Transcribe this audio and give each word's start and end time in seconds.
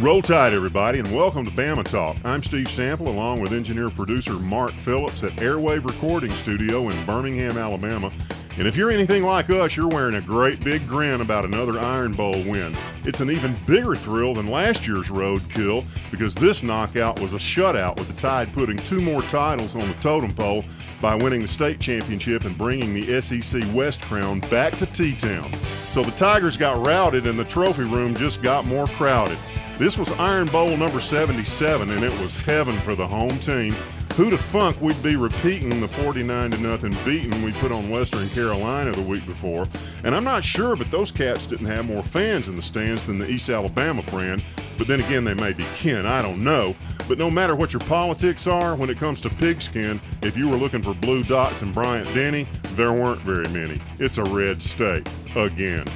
Roll 0.00 0.22
Tide, 0.22 0.54
everybody, 0.54 0.98
and 0.98 1.14
welcome 1.14 1.44
to 1.44 1.50
Bama 1.50 1.84
Talk. 1.84 2.16
I'm 2.24 2.42
Steve 2.42 2.70
Sample, 2.70 3.08
along 3.08 3.42
with 3.42 3.52
engineer 3.52 3.90
producer 3.90 4.32
Mark 4.32 4.70
Phillips 4.70 5.22
at 5.24 5.32
Airwave 5.32 5.84
Recording 5.84 6.30
Studio 6.30 6.88
in 6.88 7.04
Birmingham, 7.04 7.58
Alabama. 7.58 8.10
And 8.56 8.66
if 8.66 8.78
you're 8.78 8.90
anything 8.90 9.24
like 9.24 9.50
us, 9.50 9.76
you're 9.76 9.88
wearing 9.88 10.14
a 10.14 10.22
great 10.22 10.64
big 10.64 10.88
grin 10.88 11.20
about 11.20 11.44
another 11.44 11.78
Iron 11.78 12.12
Bowl 12.12 12.42
win. 12.44 12.74
It's 13.04 13.20
an 13.20 13.30
even 13.30 13.54
bigger 13.66 13.94
thrill 13.94 14.32
than 14.32 14.46
last 14.46 14.86
year's 14.86 15.10
roadkill 15.10 15.84
because 16.10 16.34
this 16.34 16.62
knockout 16.62 17.20
was 17.20 17.34
a 17.34 17.38
shutout 17.38 17.98
with 17.98 18.08
the 18.08 18.18
Tide 18.18 18.50
putting 18.54 18.78
two 18.78 19.02
more 19.02 19.20
titles 19.22 19.76
on 19.76 19.86
the 19.86 19.94
totem 19.94 20.32
pole 20.32 20.64
by 21.02 21.14
winning 21.14 21.42
the 21.42 21.48
state 21.48 21.78
championship 21.78 22.46
and 22.46 22.56
bringing 22.56 22.94
the 22.94 23.20
SEC 23.20 23.62
West 23.74 24.00
crown 24.00 24.40
back 24.48 24.74
to 24.78 24.86
T-Town. 24.86 25.52
So 25.90 26.02
the 26.02 26.10
Tigers 26.12 26.56
got 26.56 26.86
routed 26.86 27.26
and 27.26 27.38
the 27.38 27.44
trophy 27.44 27.84
room 27.84 28.14
just 28.14 28.42
got 28.42 28.64
more 28.64 28.86
crowded. 28.86 29.36
This 29.80 29.96
was 29.96 30.10
Iron 30.10 30.46
Bowl 30.48 30.76
number 30.76 31.00
77, 31.00 31.88
and 31.88 32.04
it 32.04 32.10
was 32.20 32.38
heaven 32.42 32.76
for 32.80 32.94
the 32.94 33.06
home 33.06 33.38
team. 33.38 33.72
Who'd 34.14 34.38
thunk 34.38 34.78
we'd 34.78 35.02
be 35.02 35.16
repeating 35.16 35.80
the 35.80 35.88
49 35.88 36.50
to 36.50 36.58
nothing 36.58 36.94
beating 37.02 37.42
we 37.42 37.52
put 37.52 37.72
on 37.72 37.88
Western 37.88 38.28
Carolina 38.28 38.92
the 38.92 39.00
week 39.00 39.24
before? 39.24 39.64
And 40.04 40.14
I'm 40.14 40.22
not 40.22 40.44
sure, 40.44 40.76
but 40.76 40.90
those 40.90 41.10
cats 41.10 41.46
didn't 41.46 41.68
have 41.68 41.86
more 41.86 42.02
fans 42.02 42.46
in 42.46 42.56
the 42.56 42.62
stands 42.62 43.06
than 43.06 43.18
the 43.18 43.26
East 43.26 43.48
Alabama 43.48 44.02
brand. 44.02 44.44
But 44.76 44.86
then 44.86 45.00
again, 45.00 45.24
they 45.24 45.32
may 45.32 45.54
be 45.54 45.64
kin. 45.76 46.04
I 46.04 46.20
don't 46.20 46.44
know. 46.44 46.76
But 47.08 47.16
no 47.16 47.30
matter 47.30 47.56
what 47.56 47.72
your 47.72 47.80
politics 47.80 48.46
are, 48.46 48.74
when 48.74 48.90
it 48.90 48.98
comes 48.98 49.22
to 49.22 49.30
pigskin, 49.30 49.98
if 50.20 50.36
you 50.36 50.50
were 50.50 50.56
looking 50.56 50.82
for 50.82 50.92
blue 50.92 51.22
dots 51.24 51.62
and 51.62 51.72
Bryant 51.72 52.12
Denny, 52.12 52.46
there 52.74 52.92
weren't 52.92 53.22
very 53.22 53.48
many. 53.48 53.80
It's 53.98 54.18
a 54.18 54.24
red 54.24 54.60
state. 54.60 55.08
Again. 55.34 55.86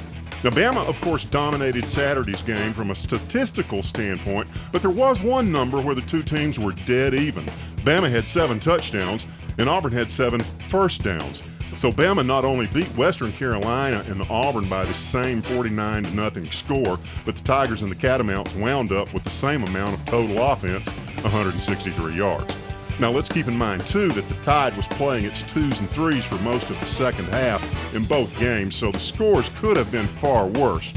Now, 0.43 0.51
Bama, 0.51 0.87
of 0.87 0.99
course, 1.01 1.23
dominated 1.23 1.85
Saturday's 1.85 2.41
game 2.43 2.73
from 2.73 2.91
a 2.91 2.95
statistical 2.95 3.81
standpoint, 3.81 4.47
but 4.71 4.81
there 4.81 4.91
was 4.91 5.21
one 5.21 5.51
number 5.51 5.81
where 5.81 5.95
the 5.95 6.01
two 6.01 6.21
teams 6.21 6.59
were 6.59 6.73
dead 6.73 7.13
even. 7.13 7.45
Bama 7.83 8.09
had 8.09 8.27
seven 8.27 8.59
touchdowns, 8.59 9.25
and 9.57 9.67
Auburn 9.67 9.91
had 9.91 10.11
seven 10.11 10.41
first 10.69 11.03
downs. 11.03 11.41
So 11.75 11.91
Bama 11.91 12.25
not 12.25 12.45
only 12.45 12.67
beat 12.67 12.87
Western 12.95 13.31
Carolina 13.33 14.03
and 14.07 14.21
Auburn 14.29 14.69
by 14.69 14.85
the 14.85 14.93
same 14.93 15.41
49 15.41 16.03
to 16.03 16.15
nothing 16.15 16.45
score, 16.45 16.99
but 17.25 17.35
the 17.35 17.43
Tigers 17.43 17.81
and 17.81 17.91
the 17.91 17.95
Catamounts 17.95 18.55
wound 18.55 18.91
up 18.91 19.13
with 19.13 19.23
the 19.23 19.29
same 19.29 19.63
amount 19.63 19.95
of 19.95 20.05
total 20.05 20.41
offense, 20.41 20.87
163 21.23 22.15
yards. 22.15 22.64
Now, 22.97 23.11
let's 23.11 23.27
keep 23.27 23.47
in 23.47 23.57
mind, 23.57 23.85
too, 23.85 24.07
that 24.09 24.27
the 24.29 24.35
Tide 24.35 24.75
was 24.77 24.87
playing 24.87 25.25
its 25.25 25.41
twos 25.41 25.79
and 25.79 25.89
threes 25.89 26.23
for 26.23 26.35
most 26.35 26.69
of 26.69 26.79
the 26.79 26.85
second 26.85 27.25
half 27.25 27.93
in 27.93 28.05
both 28.05 28.37
games, 28.39 28.77
so 28.77 28.89
the 28.89 28.99
scores 28.99 29.49
could 29.57 29.75
have 29.75 29.91
been 29.91 30.07
far 30.07 30.47
worse. 30.47 30.93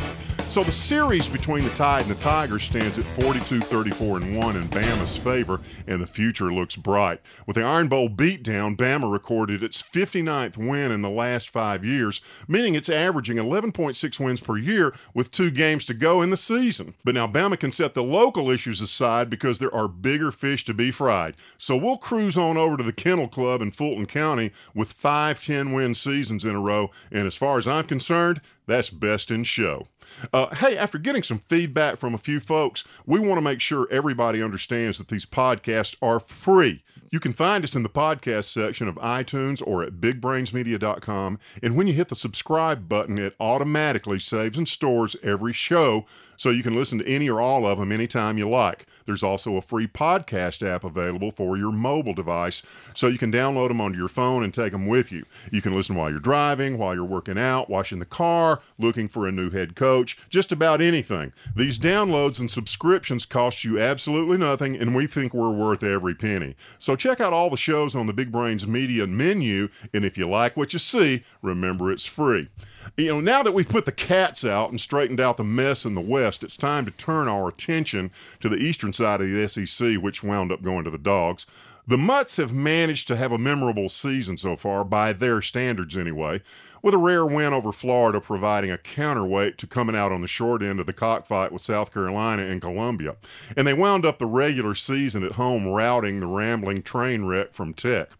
So 0.48 0.64
the 0.64 0.72
series 0.72 1.28
between 1.28 1.62
the 1.62 1.70
Tide 1.70 2.02
and 2.02 2.10
the 2.10 2.14
Tigers 2.22 2.64
stands 2.64 2.96
at 2.96 3.04
42 3.04 3.60
34 3.60 4.16
and 4.16 4.36
1 4.38 4.56
in 4.56 4.64
Bama's 4.68 5.18
favor, 5.18 5.60
and 5.86 6.00
the 6.00 6.06
future 6.06 6.50
looks 6.50 6.74
bright. 6.74 7.20
With 7.46 7.56
the 7.56 7.62
Iron 7.62 7.88
Bowl 7.88 8.08
beatdown, 8.08 8.74
Bama 8.74 9.12
recorded 9.12 9.62
its 9.62 9.82
59th 9.82 10.56
win 10.56 10.90
in 10.90 11.02
the 11.02 11.10
last 11.10 11.50
five 11.50 11.84
years, 11.84 12.22
meaning 12.48 12.74
it's 12.74 12.88
averaging 12.88 13.36
11.6 13.36 14.18
wins 14.18 14.40
per 14.40 14.56
year 14.56 14.94
with 15.12 15.30
two 15.30 15.50
games 15.50 15.84
to 15.84 15.94
go 15.94 16.22
in 16.22 16.30
the 16.30 16.36
season. 16.38 16.94
But 17.04 17.14
now 17.14 17.26
Bama 17.26 17.60
can 17.60 17.70
set 17.70 17.92
the 17.92 18.02
local 18.02 18.50
issues 18.50 18.80
aside 18.80 19.28
because 19.28 19.58
there 19.58 19.74
are 19.74 19.86
bigger 19.86 20.32
fish 20.32 20.64
to 20.64 20.72
be 20.72 20.90
fried. 20.90 21.34
So 21.58 21.76
we'll 21.76 21.98
cruise 21.98 22.38
on 22.38 22.56
over 22.56 22.78
to 22.78 22.82
the 22.82 22.92
Kennel 22.94 23.28
Club 23.28 23.60
in 23.60 23.70
Fulton 23.70 24.06
County 24.06 24.52
with 24.74 24.94
five 24.94 25.44
10 25.44 25.72
win 25.72 25.94
seasons 25.94 26.46
in 26.46 26.54
a 26.54 26.60
row, 26.60 26.90
and 27.12 27.26
as 27.26 27.36
far 27.36 27.58
as 27.58 27.68
I'm 27.68 27.84
concerned, 27.84 28.40
that's 28.68 28.90
best 28.90 29.30
in 29.30 29.44
show. 29.44 29.88
Uh, 30.32 30.54
hey, 30.54 30.76
after 30.76 30.98
getting 30.98 31.22
some 31.22 31.38
feedback 31.38 31.96
from 31.96 32.14
a 32.14 32.18
few 32.18 32.38
folks, 32.38 32.84
we 33.06 33.18
want 33.18 33.38
to 33.38 33.42
make 33.42 33.60
sure 33.60 33.88
everybody 33.90 34.42
understands 34.42 34.98
that 34.98 35.08
these 35.08 35.26
podcasts 35.26 35.96
are 36.00 36.20
free. 36.20 36.84
You 37.10 37.20
can 37.20 37.32
find 37.32 37.64
us 37.64 37.74
in 37.74 37.82
the 37.82 37.88
podcast 37.88 38.44
section 38.44 38.86
of 38.86 38.96
iTunes 38.96 39.66
or 39.66 39.82
at 39.82 39.94
bigbrainsmedia.com. 39.94 41.38
And 41.62 41.76
when 41.76 41.86
you 41.86 41.94
hit 41.94 42.08
the 42.08 42.14
subscribe 42.14 42.88
button, 42.88 43.18
it 43.18 43.34
automatically 43.40 44.18
saves 44.18 44.58
and 44.58 44.68
stores 44.68 45.16
every 45.22 45.54
show 45.54 46.04
so 46.38 46.48
you 46.48 46.62
can 46.62 46.74
listen 46.74 46.98
to 46.98 47.06
any 47.06 47.28
or 47.28 47.40
all 47.40 47.66
of 47.66 47.78
them 47.78 47.92
anytime 47.92 48.38
you 48.38 48.48
like. 48.48 48.86
There's 49.04 49.22
also 49.22 49.56
a 49.56 49.62
free 49.62 49.86
podcast 49.86 50.66
app 50.66 50.84
available 50.84 51.30
for 51.30 51.58
your 51.58 51.72
mobile 51.72 52.14
device, 52.14 52.62
so 52.94 53.08
you 53.08 53.18
can 53.18 53.30
download 53.30 53.68
them 53.68 53.80
onto 53.80 53.98
your 53.98 54.08
phone 54.08 54.42
and 54.42 54.54
take 54.54 54.72
them 54.72 54.86
with 54.86 55.12
you. 55.12 55.26
You 55.50 55.60
can 55.60 55.74
listen 55.74 55.96
while 55.96 56.10
you're 56.10 56.20
driving, 56.20 56.78
while 56.78 56.94
you're 56.94 57.04
working 57.04 57.38
out, 57.38 57.68
washing 57.68 57.98
the 57.98 58.06
car, 58.06 58.60
looking 58.78 59.08
for 59.08 59.26
a 59.26 59.32
new 59.32 59.50
head 59.50 59.76
coach, 59.76 60.16
just 60.30 60.52
about 60.52 60.80
anything. 60.80 61.32
These 61.54 61.78
downloads 61.78 62.38
and 62.38 62.50
subscriptions 62.50 63.26
cost 63.26 63.64
you 63.64 63.80
absolutely 63.80 64.38
nothing, 64.38 64.76
and 64.76 64.94
we 64.94 65.06
think 65.06 65.34
we're 65.34 65.50
worth 65.50 65.82
every 65.82 66.14
penny. 66.14 66.54
So 66.78 66.96
check 66.96 67.20
out 67.20 67.32
all 67.32 67.50
the 67.50 67.56
shows 67.56 67.94
on 67.96 68.06
the 68.06 68.12
Big 68.12 68.30
Brains 68.30 68.66
Media 68.66 69.06
menu, 69.06 69.68
and 69.92 70.04
if 70.04 70.16
you 70.16 70.28
like 70.28 70.56
what 70.56 70.72
you 70.72 70.78
see, 70.78 71.24
remember 71.42 71.90
it's 71.90 72.06
free. 72.06 72.48
You 72.96 73.08
know, 73.08 73.20
now 73.20 73.42
that 73.42 73.52
we've 73.52 73.68
put 73.68 73.84
the 73.84 73.92
cats 73.92 74.44
out 74.44 74.70
and 74.70 74.80
straightened 74.80 75.20
out 75.20 75.36
the 75.36 75.44
mess 75.44 75.84
in 75.84 75.94
the 75.94 76.00
West, 76.00 76.27
it's 76.28 76.56
time 76.56 76.84
to 76.84 76.90
turn 76.90 77.28
our 77.28 77.48
attention 77.48 78.10
to 78.40 78.48
the 78.48 78.56
eastern 78.56 78.92
side 78.92 79.20
of 79.20 79.28
the 79.28 79.48
SEC, 79.48 79.96
which 79.96 80.22
wound 80.22 80.52
up 80.52 80.62
going 80.62 80.84
to 80.84 80.90
the 80.90 80.98
Dogs. 80.98 81.46
The 81.88 81.96
Mutts 81.96 82.36
have 82.36 82.52
managed 82.52 83.08
to 83.08 83.16
have 83.16 83.32
a 83.32 83.38
memorable 83.38 83.88
season 83.88 84.36
so 84.36 84.56
far, 84.56 84.84
by 84.84 85.14
their 85.14 85.40
standards 85.40 85.96
anyway, 85.96 86.42
with 86.82 86.92
a 86.92 86.98
rare 86.98 87.24
win 87.24 87.54
over 87.54 87.72
Florida 87.72 88.20
providing 88.20 88.70
a 88.70 88.76
counterweight 88.76 89.56
to 89.56 89.66
coming 89.66 89.96
out 89.96 90.12
on 90.12 90.20
the 90.20 90.28
short 90.28 90.62
end 90.62 90.80
of 90.80 90.86
the 90.86 90.92
cockfight 90.92 91.50
with 91.50 91.62
South 91.62 91.90
Carolina 91.90 92.42
and 92.42 92.60
Columbia. 92.60 93.16
And 93.56 93.66
they 93.66 93.72
wound 93.72 94.04
up 94.04 94.18
the 94.18 94.26
regular 94.26 94.74
season 94.74 95.24
at 95.24 95.32
home 95.32 95.66
routing 95.66 96.20
the 96.20 96.26
rambling 96.26 96.82
train 96.82 97.24
wreck 97.24 97.54
from 97.54 97.72
Tech. 97.72 98.10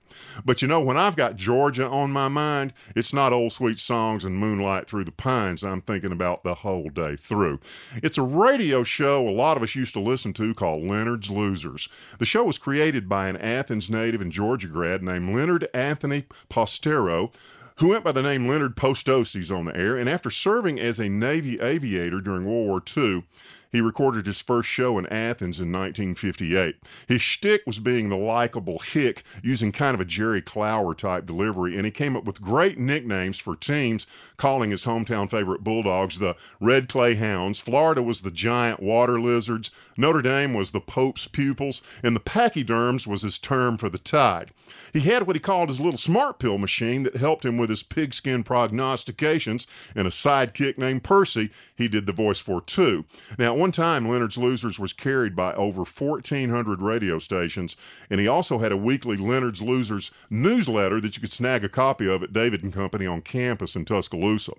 But 0.45 0.63
you 0.63 0.69
know, 0.69 0.81
when 0.81 0.97
I've 0.97 1.17
got 1.17 1.37
Georgia 1.37 1.87
on 1.89 2.11
my 2.11 2.29
mind, 2.29 2.73
it's 2.95 3.13
not 3.13 3.33
old 3.33 3.53
sweet 3.53 3.79
songs 3.79 4.25
and 4.25 4.37
moonlight 4.37 4.89
through 4.89 5.05
the 5.05 5.13
pines 5.13 5.63
I'm 5.63 5.83
thinking 5.83 6.13
about 6.13 6.43
the 6.43 6.55
whole 6.55 6.89
day 6.89 7.17
through. 7.17 7.61
It's 8.03 8.19
a 8.19 8.23
radio 8.23 8.83
show 8.83 9.29
a 9.29 9.31
lot 9.31 9.57
of 9.57 9.63
us 9.63 9.75
used 9.75 9.95
to 9.95 10.01
listen 10.01 10.33
to 10.35 10.55
called 10.55 10.85
Leonard's 10.85 11.31
Losers. 11.31 11.89
The 12.19 12.27
show 12.27 12.45
was 12.45 12.59
created 12.59 13.09
by 13.09 13.29
an 13.29 13.37
Athens 13.37 13.91
native 13.91 14.21
and 14.21 14.33
Georgia 14.33 14.69
grad 14.69 15.03
named 15.03 15.35
Leonard 15.35 15.69
Anthony 15.75 16.27
Postero 16.51 17.33
who 17.79 17.89
went 17.89 18.03
by 18.03 18.13
the 18.13 18.23
name 18.23 18.49
Leonard 18.49 18.77
Postostes 18.77 19.57
on 19.57 19.67
the 19.67 19.77
air, 19.77 19.97
and 19.97 20.09
after 20.09 20.31
serving 20.31 20.81
as 20.81 20.99
a 20.99 21.09
Navy 21.09 21.61
aviator 21.61 22.21
during 22.21 22.45
World 22.45 22.67
War 22.67 22.83
II, 22.97 23.25
he 23.71 23.81
recorded 23.81 24.27
his 24.27 24.41
first 24.41 24.69
show 24.69 24.99
in 24.99 25.07
Athens 25.07 25.61
in 25.61 25.73
1958. 25.73 26.77
His 27.07 27.21
shtick 27.21 27.63
was 27.67 27.79
being 27.79 28.09
the 28.09 28.17
likable 28.17 28.79
hick, 28.79 29.23
using 29.43 29.73
kind 29.73 29.95
of 29.95 30.01
a 30.01 30.05
Jerry 30.05 30.41
Clower 30.41 30.95
type 30.95 31.27
delivery, 31.27 31.77
and 31.77 31.85
he 31.85 31.91
came 31.91 32.17
up 32.17 32.25
with 32.25 32.41
great 32.41 32.79
nicknames 32.79 33.39
for 33.39 33.57
teams, 33.57 34.07
calling 34.37 34.71
his 34.71 34.85
hometown 34.85 35.31
favorite 35.31 35.65
Bulldogs 35.65 36.19
the 36.19 36.37
Red 36.61 36.89
Clay 36.89 37.15
Hounds. 37.15 37.59
Florida 37.59 38.03
was 38.03 38.23
the 38.23 38.31
Giant 38.31 38.81
Water 38.81 39.21
Lizards. 39.21 39.71
Notre 39.97 40.23
Dame 40.23 40.55
was 40.55 40.73
the 40.73 40.81
Pope's 40.81 41.27
Pupils, 41.27 41.83
and 42.03 42.17
the 42.17 42.21
Pachyderms 42.21 43.07
was 43.07 43.23
his 43.23 43.39
term 43.39 43.77
for 43.77 43.89
the 43.89 43.99
Tide. 43.99 44.53
He 44.93 45.01
had 45.01 45.27
what 45.27 45.37
he 45.37 45.41
called 45.41 45.69
his 45.69 45.81
little 45.81 45.99
smart 45.99 46.39
pill 46.39 46.59
machine 46.59 47.03
that 47.03 47.17
helped 47.17 47.45
him 47.45 47.59
with 47.59 47.71
his 47.71 47.83
pigskin 47.83 48.43
prognostications, 48.43 49.67
and 49.95 50.07
a 50.07 50.11
sidekick 50.11 50.79
named 50.79 51.05
Percy 51.05 51.51
he 51.77 51.89
did 51.89 52.07
the 52.07 52.13
voice 52.13 52.41
for 52.41 52.61
too. 52.61 53.05
Now, 53.39 53.58
one 53.59 53.73
time, 53.73 54.09
Leonard's 54.09 54.39
Losers 54.39 54.79
was 54.79 54.93
carried 54.93 55.35
by 55.35 55.53
over 55.55 55.83
1,400 55.85 56.81
radio 56.81 57.19
stations, 57.19 57.77
and 58.09 58.21
he 58.21 58.27
also 58.27 58.59
had 58.59 58.73
a 58.73 58.77
weekly 58.77 59.17
Leonard's 59.17 59.63
Losers 59.63 60.11
newsletter 60.31 61.01
that 61.01 61.17
you 61.17 61.21
could 61.21 61.33
snag 61.33 61.65
a 61.65 61.69
copy 61.69 62.09
of 62.09 62.23
at 62.23 62.33
David 62.33 62.63
and 62.63 62.73
Company 62.73 63.07
on 63.07 63.23
campus 63.23 63.77
in 63.77 63.85
Tuscaloosa. 63.85 64.53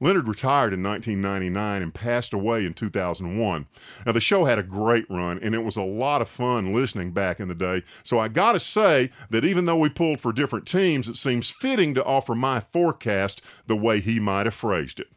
Leonard 0.00 0.28
retired 0.28 0.72
in 0.72 0.82
1999 0.82 1.82
and 1.82 1.94
passed 1.94 2.32
away 2.32 2.64
in 2.64 2.74
2001. 2.74 3.66
Now, 4.06 4.12
the 4.12 4.20
show 4.20 4.44
had 4.44 4.58
a 4.58 4.62
great 4.62 5.06
run, 5.10 5.38
and 5.42 5.54
it 5.54 5.64
was 5.64 5.76
a 5.76 5.82
lot 5.82 6.22
of 6.22 6.28
fun 6.28 6.72
listening 6.72 7.12
back 7.12 7.40
in 7.40 7.48
the 7.48 7.54
day. 7.54 7.82
So 8.04 8.18
I 8.18 8.28
gotta 8.28 8.60
say 8.60 9.10
that 9.30 9.44
even 9.44 9.64
though 9.64 9.78
we 9.78 9.88
pulled 9.88 10.20
for 10.20 10.32
different 10.32 10.66
teams, 10.66 11.08
it 11.08 11.16
seems 11.16 11.50
fitting 11.50 11.94
to 11.94 12.04
offer 12.04 12.34
my 12.34 12.60
forecast 12.60 13.42
the 13.66 13.76
way 13.76 14.00
he 14.00 14.20
might 14.20 14.46
have 14.46 14.54
phrased 14.54 15.00
it. 15.00 15.08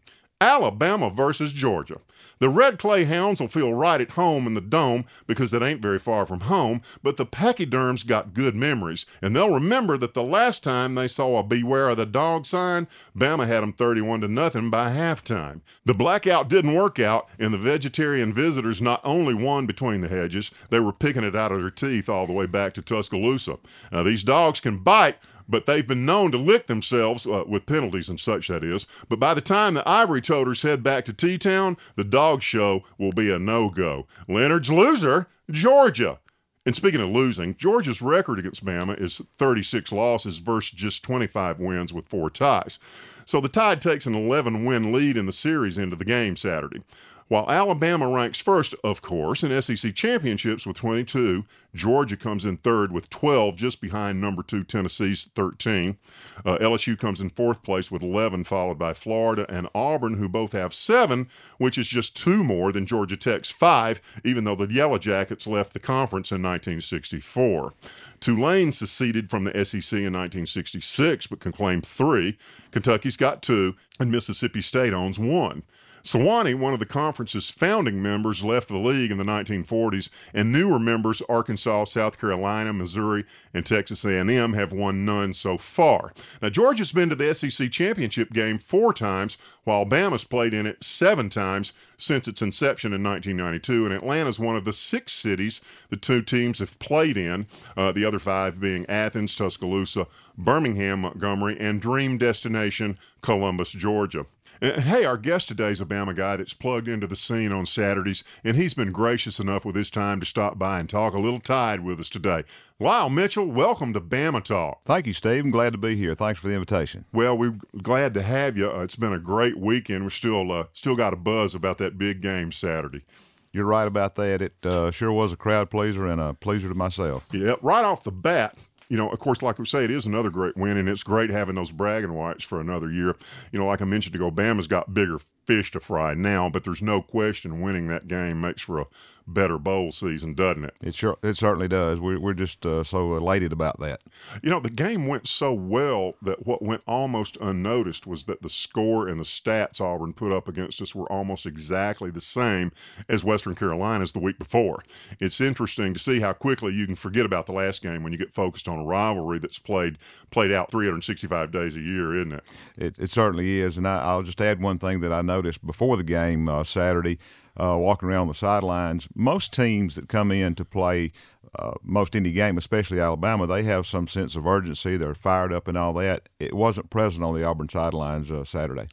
Alabama 0.42 1.12
versus 1.12 1.54
Georgia. 1.54 2.00
The 2.42 2.50
Red 2.50 2.80
Clay 2.80 3.04
Hounds 3.04 3.40
will 3.40 3.48
feel 3.48 3.72
right 3.72 4.02
at 4.02 4.14
home 4.14 4.48
in 4.48 4.56
the 4.56 4.62
dome 4.62 5.06
because 5.28 5.54
it 5.54 5.62
ain't 5.62 5.80
very 5.80 6.00
far 6.00 6.26
from 6.26 6.40
home, 6.42 6.82
but 7.04 7.18
the 7.18 7.26
Pachyderms 7.26 8.04
got 8.04 8.34
good 8.34 8.56
memories, 8.56 9.06
and 9.22 9.36
they'll 9.36 9.54
remember 9.54 9.96
that 10.00 10.16
the 10.16 10.24
last 10.24 10.64
time 10.64 10.96
they 10.96 11.08
saw 11.08 11.38
a 11.38 11.44
Beware 11.44 11.90
of 11.90 11.98
the 11.98 12.08
Dog 12.08 12.48
sign, 12.48 12.88
Bama 13.16 13.46
had 13.46 13.62
them 13.62 13.74
31 13.74 14.22
to 14.22 14.28
nothing 14.28 14.72
by 14.72 14.90
halftime. 14.90 15.62
The 15.86 15.94
blackout 15.94 16.50
didn't 16.50 16.74
work 16.74 16.98
out, 16.98 17.30
and 17.38 17.54
the 17.54 17.60
vegetarian 17.60 18.34
visitors 18.34 18.82
not 18.82 19.02
only 19.04 19.36
won 19.36 19.68
between 19.68 20.02
the 20.02 20.08
hedges, 20.08 20.50
they 20.72 20.80
were 20.80 20.94
picking 20.94 21.24
it 21.24 21.36
out 21.36 21.52
of 21.52 21.60
their 21.60 21.70
teeth 21.70 22.10
all 22.10 22.26
the 22.26 22.34
way 22.34 22.48
back 22.48 22.74
to 22.74 22.82
Tuscaloosa. 22.82 23.60
Now, 23.92 24.02
these 24.02 24.24
dogs 24.24 24.60
can 24.60 24.80
bite, 24.80 25.20
but 25.48 25.66
they've 25.66 25.88
been 25.88 26.06
known 26.06 26.32
to 26.32 26.38
lick 26.38 26.68
themselves 26.68 27.26
uh, 27.26 27.44
with 27.48 27.66
penalties 27.66 28.10
and 28.10 28.20
such, 28.20 28.48
that 28.48 28.64
is. 28.64 28.88
But 29.10 29.20
by 29.20 29.34
the 29.34 29.42
time 29.42 29.74
the 29.74 29.88
Ivory 29.88 30.22
Toters 30.22 30.62
head 30.62 30.84
back 30.84 31.06
to 31.06 31.14
T 31.14 31.38
Town, 31.38 31.78
the 31.96 32.04
dog 32.04 32.42
show 32.42 32.84
will 32.98 33.12
be 33.12 33.32
a 33.32 33.40
no 33.40 33.70
go. 33.70 34.08
Leonard's 34.28 34.72
loser, 34.72 35.28
Georgia. 35.50 36.20
And 36.64 36.76
speaking 36.76 37.02
of 37.02 37.10
losing, 37.10 37.56
Georgia's 37.56 38.04
record 38.04 38.38
against 38.38 38.64
Bama 38.64 39.00
is 39.02 39.20
36 39.36 39.92
losses 39.92 40.38
versus 40.38 40.72
just 40.72 41.04
25 41.04 41.60
wins 41.60 41.92
with 41.92 42.08
four 42.08 42.30
ties. 42.30 42.78
So 43.26 43.42
the 43.42 43.50
Tide 43.50 43.82
takes 43.82 44.06
an 44.06 44.14
11 44.14 44.64
win 44.64 44.92
lead 44.92 45.18
in 45.18 45.26
the 45.26 45.32
series 45.32 45.80
into 45.80 45.96
the 45.96 46.06
game 46.06 46.36
Saturday. 46.36 46.84
While 47.32 47.50
Alabama 47.50 48.10
ranks 48.10 48.42
first, 48.42 48.76
of 48.84 49.02
course, 49.02 49.42
in 49.42 49.62
SEC 49.62 49.96
championships 49.96 50.66
with 50.66 50.76
22, 50.76 51.46
Georgia 51.74 52.18
comes 52.18 52.44
in 52.44 52.58
third 52.58 52.92
with 52.92 53.10
12, 53.10 53.56
just 53.56 53.80
behind 53.80 54.20
number 54.20 54.44
two 54.44 54.66
Tennessee's 54.66 55.30
13. 55.34 55.98
Uh, 56.44 56.58
LSU 56.58 57.00
comes 57.00 57.22
in 57.22 57.30
fourth 57.30 57.64
place 57.64 57.90
with 57.90 58.04
11, 58.04 58.44
followed 58.44 58.78
by 58.78 58.94
Florida 58.94 59.46
and 59.48 59.70
Auburn, 59.74 60.16
who 60.16 60.28
both 60.28 60.52
have 60.52 60.74
seven, 60.74 61.30
which 61.58 61.78
is 61.78 61.88
just 61.88 62.18
two 62.18 62.44
more 62.44 62.74
than 62.74 62.86
Georgia 62.86 63.16
Tech's 63.16 63.50
five, 63.50 64.02
even 64.26 64.44
though 64.44 64.54
the 64.56 64.68
Yellow 64.68 64.98
Jackets 64.98 65.48
left 65.48 65.72
the 65.72 65.80
conference 65.80 66.32
in 66.32 66.44
1964. 66.44 67.72
Tulane 68.20 68.74
seceded 68.74 69.30
from 69.30 69.46
the 69.46 69.54
SEC 69.64 69.94
in 69.94 70.12
1966, 70.12 71.28
but 71.28 71.40
can 71.40 71.54
claim 71.54 71.82
three. 71.82 72.38
Kentucky's 72.72 73.16
got 73.16 73.42
two, 73.42 73.78
and 74.02 74.12
Mississippi 74.12 74.60
State 74.62 74.92
owns 74.92 75.18
one. 75.18 75.64
Sewanee, 76.04 76.56
one 76.56 76.74
of 76.74 76.80
the 76.80 76.86
conference's 76.86 77.50
founding 77.50 78.02
members, 78.02 78.44
left 78.44 78.70
the 78.70 78.78
league 78.78 79.12
in 79.12 79.18
the 79.18 79.24
1940s, 79.24 80.10
and 80.34 80.52
newer 80.52 80.80
members, 80.80 81.22
Arkansas, 81.30 81.86
South 81.86 82.20
Carolina, 82.20 82.74
Missouri, 82.74 83.26
and 83.54 83.66
Texas 83.66 84.04
A&M, 84.04 84.54
have 84.54 84.72
won 84.74 85.06
none 85.06 85.34
so 85.34 85.58
far. 85.58 86.12
Now, 86.42 86.50
Georgia's 86.50 86.92
been 86.92 87.10
to 87.10 87.16
the 87.16 87.34
SEC 87.36 87.72
championship 87.72 88.32
game 88.32 88.58
four 88.58 88.94
times, 88.94 89.38
while 89.64 89.86
Bama's 89.86 90.24
played 90.24 90.54
in 90.54 90.66
it 90.66 90.84
seven 90.84 91.30
times 91.30 91.74
since 91.98 92.28
its 92.28 92.42
inception 92.42 92.94
in 92.94 93.04
1992, 93.04 93.86
and 93.86 93.94
Atlanta's 93.94 94.40
one 94.40 94.56
of 94.56 94.66
the 94.66 94.74
six 94.74 95.14
cities 95.14 95.62
the 95.90 95.98
two 95.98 96.22
teams 96.24 96.60
have 96.60 96.80
played 96.80 97.16
in, 97.16 97.46
uh, 97.78 97.92
the 97.92 98.04
other 98.04 98.20
five 98.20 98.60
being 98.60 98.86
Athens, 98.88 99.36
Tuscaloosa, 99.36 100.08
Birmingham, 100.38 101.02
Montgomery, 101.02 101.58
and 101.60 101.80
dream 101.80 102.18
destination 102.18 102.98
Columbus, 103.22 103.72
Georgia. 103.72 104.26
And 104.64 104.84
hey, 104.84 105.06
our 105.06 105.18
guest 105.18 105.48
today 105.48 105.72
is 105.72 105.82
a 105.82 105.86
Bama 105.86 106.16
guy 106.16 106.36
that's 106.36 106.54
plugged 106.54 106.88
into 106.88 107.08
the 107.08 107.16
scene 107.16 107.52
on 107.52 107.66
Saturdays, 107.66 108.24
and 108.44 108.56
he's 108.56 108.76
been 108.76 108.92
gracious 108.92 109.40
enough 109.40 109.66
with 109.66 109.76
his 109.76 109.90
time 109.90 110.20
to 110.20 110.26
stop 110.26 110.60
by 110.60 110.80
and 110.80 110.88
talk 110.88 111.16
a 111.16 111.20
little 111.20 111.40
Tide 111.40 111.84
with 111.84 112.00
us 112.00 112.10
today. 112.10 112.44
Lyle 112.80 113.10
Mitchell, 113.10 113.48
welcome 113.48 113.92
to 113.94 114.00
Bama 114.00 114.44
Talk. 114.44 114.82
Thank 114.86 115.08
you, 115.08 115.14
Steve. 115.14 115.44
I'm 115.46 115.50
glad 115.50 115.72
to 115.72 115.80
be 115.80 115.96
here. 115.96 116.14
Thanks 116.14 116.40
for 116.40 116.48
the 116.48 116.54
invitation. 116.54 117.06
Well, 117.12 117.36
we're 117.36 117.56
glad 117.82 118.14
to 118.14 118.22
have 118.22 118.56
you. 118.56 118.70
Uh, 118.70 118.82
it's 118.82 118.96
been 118.96 119.14
a 119.14 119.20
great 119.20 119.58
weekend. 119.58 120.04
We're 120.04 120.12
still 120.12 120.52
uh, 120.52 120.66
still 120.74 120.96
got 120.96 121.14
a 121.14 121.18
buzz 121.18 121.56
about 121.56 121.80
that 121.80 121.98
big 121.98 122.22
game 122.22 122.52
Saturday. 122.52 123.04
You're 123.52 123.66
right 123.66 123.88
about 123.88 124.14
that. 124.16 124.44
It 124.44 124.64
uh, 124.64 124.92
sure 124.92 125.12
was 125.12 125.34
a 125.34 125.38
crowd 125.38 125.72
pleaser 125.72 126.06
and 126.06 126.22
a 126.22 126.36
pleaser 126.36 126.70
to 126.70 126.76
myself. 126.76 127.28
Yeah, 127.34 127.56
right 127.64 127.84
off 127.84 128.04
the 128.04 128.12
bat, 128.12 128.56
you 128.92 128.98
know, 128.98 129.08
of 129.08 129.20
course, 129.20 129.42
like 129.42 129.58
we 129.58 129.66
say, 129.66 129.86
it 129.86 129.90
is 129.90 130.06
another 130.06 130.30
great 130.30 130.58
win, 130.58 130.76
and 130.76 130.90
it's 130.90 131.02
great 131.02 131.30
having 131.30 131.56
those 131.56 131.72
bragging 131.72 132.12
rights 132.12 132.44
for 132.44 132.60
another 132.60 132.92
year. 132.92 133.16
You 133.54 133.60
know, 133.60 133.66
like 133.66 133.82
I 133.82 133.86
mentioned 133.86 134.16
ago, 134.16 134.30
Bama's 134.30 134.68
got 134.68 134.94
bigger 134.94 135.18
fish 135.52 135.70
to 135.70 135.82
fry 135.82 136.14
now, 136.14 136.50
but 136.50 136.64
there's 136.64 136.82
no 136.82 137.02
question 137.02 137.60
winning 137.60 137.88
that 137.88 138.08
game 138.08 138.40
makes 138.40 138.62
for 138.62 138.80
a 138.80 138.88
better 139.28 139.58
bowl 139.58 139.92
season, 139.92 140.34
doesn't 140.34 140.66
it? 140.66 140.76
It 140.82 140.96
sure, 140.96 141.18
it 141.24 141.38
certainly 141.38 141.68
does. 141.68 142.00
We're, 142.00 142.20
we're 142.20 142.34
just 142.34 142.66
uh, 142.66 142.84
so 142.84 143.16
elated 143.16 143.52
about 143.52 143.80
that. 143.80 144.02
You 144.42 144.50
know, 144.50 144.60
the 144.60 144.70
game 144.70 145.08
went 145.08 145.28
so 145.28 145.54
well 145.54 146.14
that 146.22 146.46
what 146.46 146.62
went 146.62 146.82
almost 146.88 147.38
unnoticed 147.38 148.08
was 148.08 148.26
that 148.26 148.42
the 148.42 148.50
score 148.50 149.08
and 149.08 149.20
the 149.20 149.26
stats 149.26 149.82
Auburn 149.82 150.14
put 150.14 150.32
up 150.32 150.48
against 150.48 150.82
us 150.82 150.96
were 150.96 151.12
almost 151.12 151.46
exactly 151.46 152.12
the 152.12 152.22
same 152.22 152.72
as 153.08 153.24
Western 153.24 153.56
Carolina's 153.56 154.12
the 154.12 154.20
week 154.20 154.40
before. 154.40 154.84
It's 155.20 155.42
interesting 155.42 155.94
to 155.94 156.00
see 156.00 156.20
how 156.20 156.34
quickly 156.34 156.74
you 156.74 156.86
can 156.86 156.96
forget 156.96 157.26
about 157.26 157.46
the 157.46 157.54
last 157.54 157.82
game 157.82 158.04
when 158.04 158.12
you 158.12 158.18
get 158.18 158.34
focused 158.34 158.68
on 158.68 158.80
a 158.80 158.84
rivalry 158.84 159.40
that's 159.40 159.60
played 159.60 159.98
played 160.30 160.52
out 160.52 160.72
365 160.72 161.52
days 161.52 161.76
a 161.76 161.82
year, 161.82 162.16
isn't 162.16 162.34
it? 162.34 162.44
It, 162.78 163.00
it 163.00 163.10
certainly 163.10 163.60
is. 163.60 163.78
And 163.78 163.88
I, 163.88 164.16
will 164.16 164.24
just 164.24 164.42
add 164.42 164.62
one 164.62 164.80
thing 164.80 165.02
that 165.02 165.12
I 165.12 165.22
noticed 165.42 165.66
before 165.66 165.98
the 165.98 166.04
game 166.04 166.48
uh, 166.48 166.64
Saturday 166.64 167.18
uh, 167.58 167.76
walking 167.78 168.08
around 168.08 168.28
the 168.28 168.34
sidelines. 168.34 169.08
Most 169.16 169.52
teams 169.52 169.96
that 169.96 170.08
come 170.08 170.32
in 170.32 170.54
to 170.56 170.64
play 170.64 171.12
uh, 171.58 171.74
most 171.84 172.16
any 172.16 172.32
game, 172.32 172.60
especially 172.60 173.00
Alabama, 173.00 173.48
they 173.48 173.64
have 173.64 173.88
some 173.88 174.08
sense 174.08 174.36
of 174.36 174.46
urgency. 174.46 174.98
They're 174.98 175.16
fired 175.16 175.52
up 175.52 175.68
and 175.68 175.76
all 175.76 175.94
that. 175.94 176.30
It 176.40 176.54
wasn't 176.54 176.92
present 176.92 177.24
on 177.24 177.34
the 177.34 177.44
Auburn 177.44 177.70
sidelines 177.70 178.32
uh, 178.32 178.44
Saturday. 178.44 178.88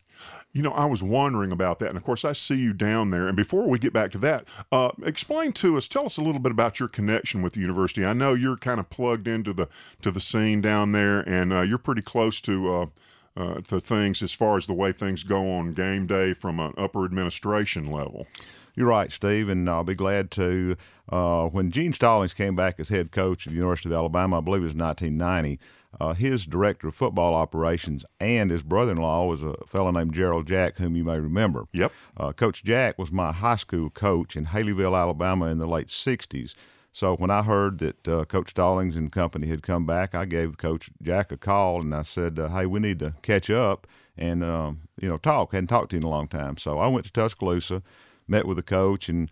You 0.54 0.62
know, 0.62 0.72
I 0.72 0.86
was 0.86 1.02
wondering 1.02 1.52
about 1.52 1.78
that. 1.80 1.90
And 1.90 1.98
of 1.98 2.02
course, 2.02 2.24
I 2.24 2.32
see 2.32 2.56
you 2.56 2.72
down 2.72 3.10
there. 3.10 3.28
And 3.28 3.36
before 3.36 3.68
we 3.68 3.78
get 3.78 3.92
back 3.92 4.10
to 4.12 4.18
that, 4.18 4.48
uh, 4.72 4.90
explain 5.04 5.52
to 5.52 5.76
us, 5.76 5.86
tell 5.86 6.06
us 6.06 6.16
a 6.16 6.22
little 6.22 6.40
bit 6.40 6.50
about 6.50 6.80
your 6.80 6.88
connection 6.88 7.42
with 7.42 7.52
the 7.52 7.60
university. 7.60 8.04
I 8.04 8.14
know 8.14 8.32
you're 8.32 8.56
kind 8.56 8.80
of 8.80 8.88
plugged 8.88 9.28
into 9.28 9.52
the 9.52 9.68
to 10.00 10.10
the 10.10 10.20
scene 10.20 10.62
down 10.62 10.92
there, 10.92 11.20
and 11.20 11.52
uh, 11.52 11.60
you're 11.60 11.76
pretty 11.76 12.02
close 12.02 12.40
to 12.40 12.90
uh, 13.38 13.60
to 13.68 13.80
things 13.80 14.22
as 14.22 14.32
far 14.32 14.56
as 14.56 14.66
the 14.66 14.74
way 14.74 14.92
things 14.92 15.22
go 15.22 15.50
on 15.52 15.72
game 15.72 16.06
day 16.06 16.34
from 16.34 16.58
an 16.58 16.74
upper 16.76 17.04
administration 17.04 17.90
level. 17.90 18.26
You're 18.74 18.88
right, 18.88 19.10
Steve, 19.10 19.48
and 19.48 19.68
I'll 19.68 19.84
be 19.84 19.94
glad 19.94 20.30
to. 20.32 20.76
Uh, 21.08 21.46
when 21.46 21.70
Gene 21.70 21.92
Stallings 21.92 22.34
came 22.34 22.54
back 22.54 22.78
as 22.78 22.90
head 22.90 23.12
coach 23.12 23.46
at 23.46 23.52
the 23.52 23.56
University 23.56 23.88
of 23.88 23.94
Alabama, 23.94 24.38
I 24.38 24.40
believe 24.40 24.60
it 24.60 24.66
was 24.66 24.74
1990, 24.74 25.58
uh, 25.98 26.12
his 26.12 26.44
director 26.44 26.88
of 26.88 26.94
football 26.94 27.34
operations 27.34 28.04
and 28.20 28.50
his 28.50 28.62
brother 28.62 28.92
in 28.92 28.98
law 28.98 29.26
was 29.26 29.42
a 29.42 29.54
fellow 29.66 29.90
named 29.90 30.12
Gerald 30.12 30.46
Jack, 30.46 30.76
whom 30.76 30.96
you 30.96 31.04
may 31.04 31.18
remember. 31.18 31.64
Yep. 31.72 31.92
Uh, 32.16 32.32
coach 32.32 32.62
Jack 32.62 32.98
was 32.98 33.10
my 33.10 33.32
high 33.32 33.56
school 33.56 33.88
coach 33.88 34.36
in 34.36 34.46
Haleyville, 34.46 34.96
Alabama 34.96 35.46
in 35.46 35.58
the 35.58 35.66
late 35.66 35.86
60s. 35.86 36.54
So 36.92 37.16
when 37.16 37.30
I 37.30 37.42
heard 37.42 37.78
that 37.78 38.08
uh, 38.08 38.24
Coach 38.24 38.50
Stallings 38.50 38.96
and 38.96 39.12
company 39.12 39.46
had 39.46 39.62
come 39.62 39.86
back, 39.86 40.14
I 40.14 40.24
gave 40.24 40.58
Coach 40.58 40.90
Jack 41.02 41.30
a 41.30 41.36
call 41.36 41.80
and 41.80 41.94
I 41.94 42.02
said, 42.02 42.38
uh, 42.38 42.48
"Hey, 42.48 42.66
we 42.66 42.80
need 42.80 42.98
to 43.00 43.14
catch 43.22 43.50
up 43.50 43.86
and 44.16 44.42
um, 44.42 44.88
you 45.00 45.08
know 45.08 45.18
talk. 45.18 45.52
Hadn't 45.52 45.68
talked 45.68 45.90
to 45.90 45.96
you 45.96 46.00
in 46.00 46.06
a 46.06 46.10
long 46.10 46.28
time." 46.28 46.56
So 46.56 46.78
I 46.78 46.88
went 46.88 47.06
to 47.06 47.12
Tuscaloosa, 47.12 47.82
met 48.26 48.46
with 48.46 48.56
the 48.56 48.62
coach, 48.62 49.08
and 49.08 49.30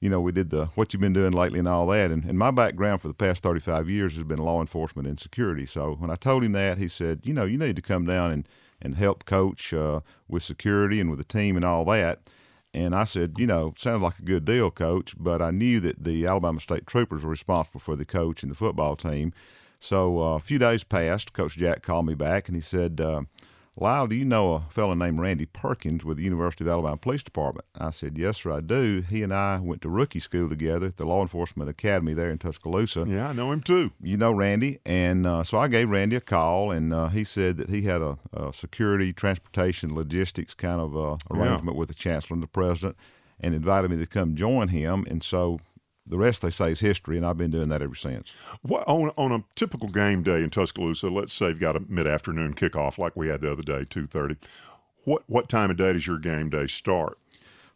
you 0.00 0.08
know 0.08 0.20
we 0.20 0.32
did 0.32 0.50
the 0.50 0.66
what 0.74 0.92
you've 0.92 1.00
been 1.00 1.12
doing 1.12 1.32
lately 1.32 1.58
and 1.58 1.68
all 1.68 1.86
that. 1.88 2.10
And, 2.10 2.24
and 2.24 2.38
my 2.38 2.50
background 2.50 3.00
for 3.00 3.08
the 3.08 3.14
past 3.14 3.42
35 3.42 3.88
years 3.88 4.14
has 4.14 4.22
been 4.22 4.38
law 4.38 4.60
enforcement 4.60 5.08
and 5.08 5.18
security. 5.18 5.66
So 5.66 5.94
when 5.94 6.10
I 6.10 6.16
told 6.16 6.44
him 6.44 6.52
that, 6.52 6.78
he 6.78 6.86
said, 6.88 7.20
"You 7.24 7.32
know, 7.32 7.44
you 7.44 7.58
need 7.58 7.76
to 7.76 7.82
come 7.82 8.04
down 8.04 8.30
and 8.30 8.48
and 8.82 8.96
help 8.96 9.24
coach 9.24 9.74
uh, 9.74 10.00
with 10.28 10.42
security 10.42 11.00
and 11.00 11.10
with 11.10 11.18
the 11.18 11.24
team 11.24 11.56
and 11.56 11.64
all 11.64 11.84
that." 11.86 12.20
And 12.72 12.94
I 12.94 13.04
said, 13.04 13.34
you 13.36 13.46
know, 13.46 13.74
sounds 13.76 14.02
like 14.02 14.18
a 14.18 14.22
good 14.22 14.44
deal, 14.44 14.70
coach, 14.70 15.14
but 15.18 15.42
I 15.42 15.50
knew 15.50 15.80
that 15.80 16.04
the 16.04 16.26
Alabama 16.26 16.60
State 16.60 16.86
Troopers 16.86 17.24
were 17.24 17.30
responsible 17.30 17.80
for 17.80 17.96
the 17.96 18.04
coach 18.04 18.42
and 18.42 18.50
the 18.50 18.56
football 18.56 18.94
team. 18.94 19.32
So 19.80 20.20
uh, 20.20 20.36
a 20.36 20.40
few 20.40 20.58
days 20.58 20.84
passed. 20.84 21.32
Coach 21.32 21.56
Jack 21.56 21.82
called 21.82 22.06
me 22.06 22.14
back 22.14 22.48
and 22.48 22.56
he 22.56 22.60
said, 22.60 23.00
uh, 23.00 23.22
Lyle, 23.76 24.06
do 24.06 24.16
you 24.16 24.24
know 24.24 24.54
a 24.54 24.60
fellow 24.68 24.94
named 24.94 25.20
Randy 25.20 25.46
Perkins 25.46 26.04
with 26.04 26.16
the 26.16 26.24
University 26.24 26.64
of 26.64 26.68
Alabama 26.68 26.96
Police 26.96 27.22
Department? 27.22 27.66
I 27.78 27.90
said, 27.90 28.18
Yes, 28.18 28.38
sir, 28.38 28.52
I 28.52 28.60
do. 28.60 29.02
He 29.08 29.22
and 29.22 29.32
I 29.32 29.58
went 29.58 29.80
to 29.82 29.88
rookie 29.88 30.20
school 30.20 30.48
together 30.48 30.88
at 30.88 30.96
the 30.96 31.06
Law 31.06 31.22
Enforcement 31.22 31.70
Academy 31.70 32.12
there 32.12 32.30
in 32.30 32.38
Tuscaloosa. 32.38 33.06
Yeah, 33.08 33.28
I 33.28 33.32
know 33.32 33.52
him 33.52 33.60
too. 33.60 33.92
You 34.02 34.16
know 34.16 34.32
Randy. 34.32 34.80
And 34.84 35.26
uh, 35.26 35.44
so 35.44 35.56
I 35.56 35.68
gave 35.68 35.88
Randy 35.88 36.16
a 36.16 36.20
call, 36.20 36.72
and 36.72 36.92
uh, 36.92 37.08
he 37.08 37.24
said 37.24 37.56
that 37.58 37.70
he 37.70 37.82
had 37.82 38.02
a, 38.02 38.18
a, 38.32 38.52
security, 38.52 39.12
transportation, 39.12 39.94
logistics 39.94 40.52
kind 40.52 40.80
of 40.80 40.96
uh, 40.96 41.16
arrangement 41.30 41.76
yeah. 41.76 41.78
with 41.78 41.88
the 41.88 41.94
chancellor 41.94 42.34
and 42.34 42.42
the 42.42 42.48
president 42.48 42.96
and 43.38 43.54
invited 43.54 43.90
me 43.90 43.96
to 43.96 44.06
come 44.06 44.34
join 44.34 44.68
him. 44.68 45.06
And 45.08 45.22
so 45.22 45.60
the 46.06 46.18
rest 46.18 46.42
they 46.42 46.50
say 46.50 46.72
is 46.72 46.80
history, 46.80 47.16
and 47.16 47.26
I've 47.26 47.38
been 47.38 47.50
doing 47.50 47.68
that 47.68 47.82
ever 47.82 47.94
since. 47.94 48.32
What, 48.62 48.86
on, 48.88 49.10
on 49.16 49.32
a 49.32 49.44
typical 49.54 49.88
game 49.88 50.22
day 50.22 50.42
in 50.42 50.50
Tuscaloosa, 50.50 51.08
let's 51.08 51.32
say 51.32 51.48
you've 51.48 51.60
got 51.60 51.76
a 51.76 51.80
mid 51.80 52.06
afternoon 52.06 52.54
kickoff 52.54 52.98
like 52.98 53.16
we 53.16 53.28
had 53.28 53.40
the 53.42 53.52
other 53.52 53.62
day, 53.62 53.84
two 53.88 54.06
thirty. 54.06 54.36
What 55.04 55.22
what 55.26 55.48
time 55.48 55.70
of 55.70 55.76
day 55.76 55.92
does 55.92 56.06
your 56.06 56.18
game 56.18 56.50
day 56.50 56.66
start? 56.66 57.18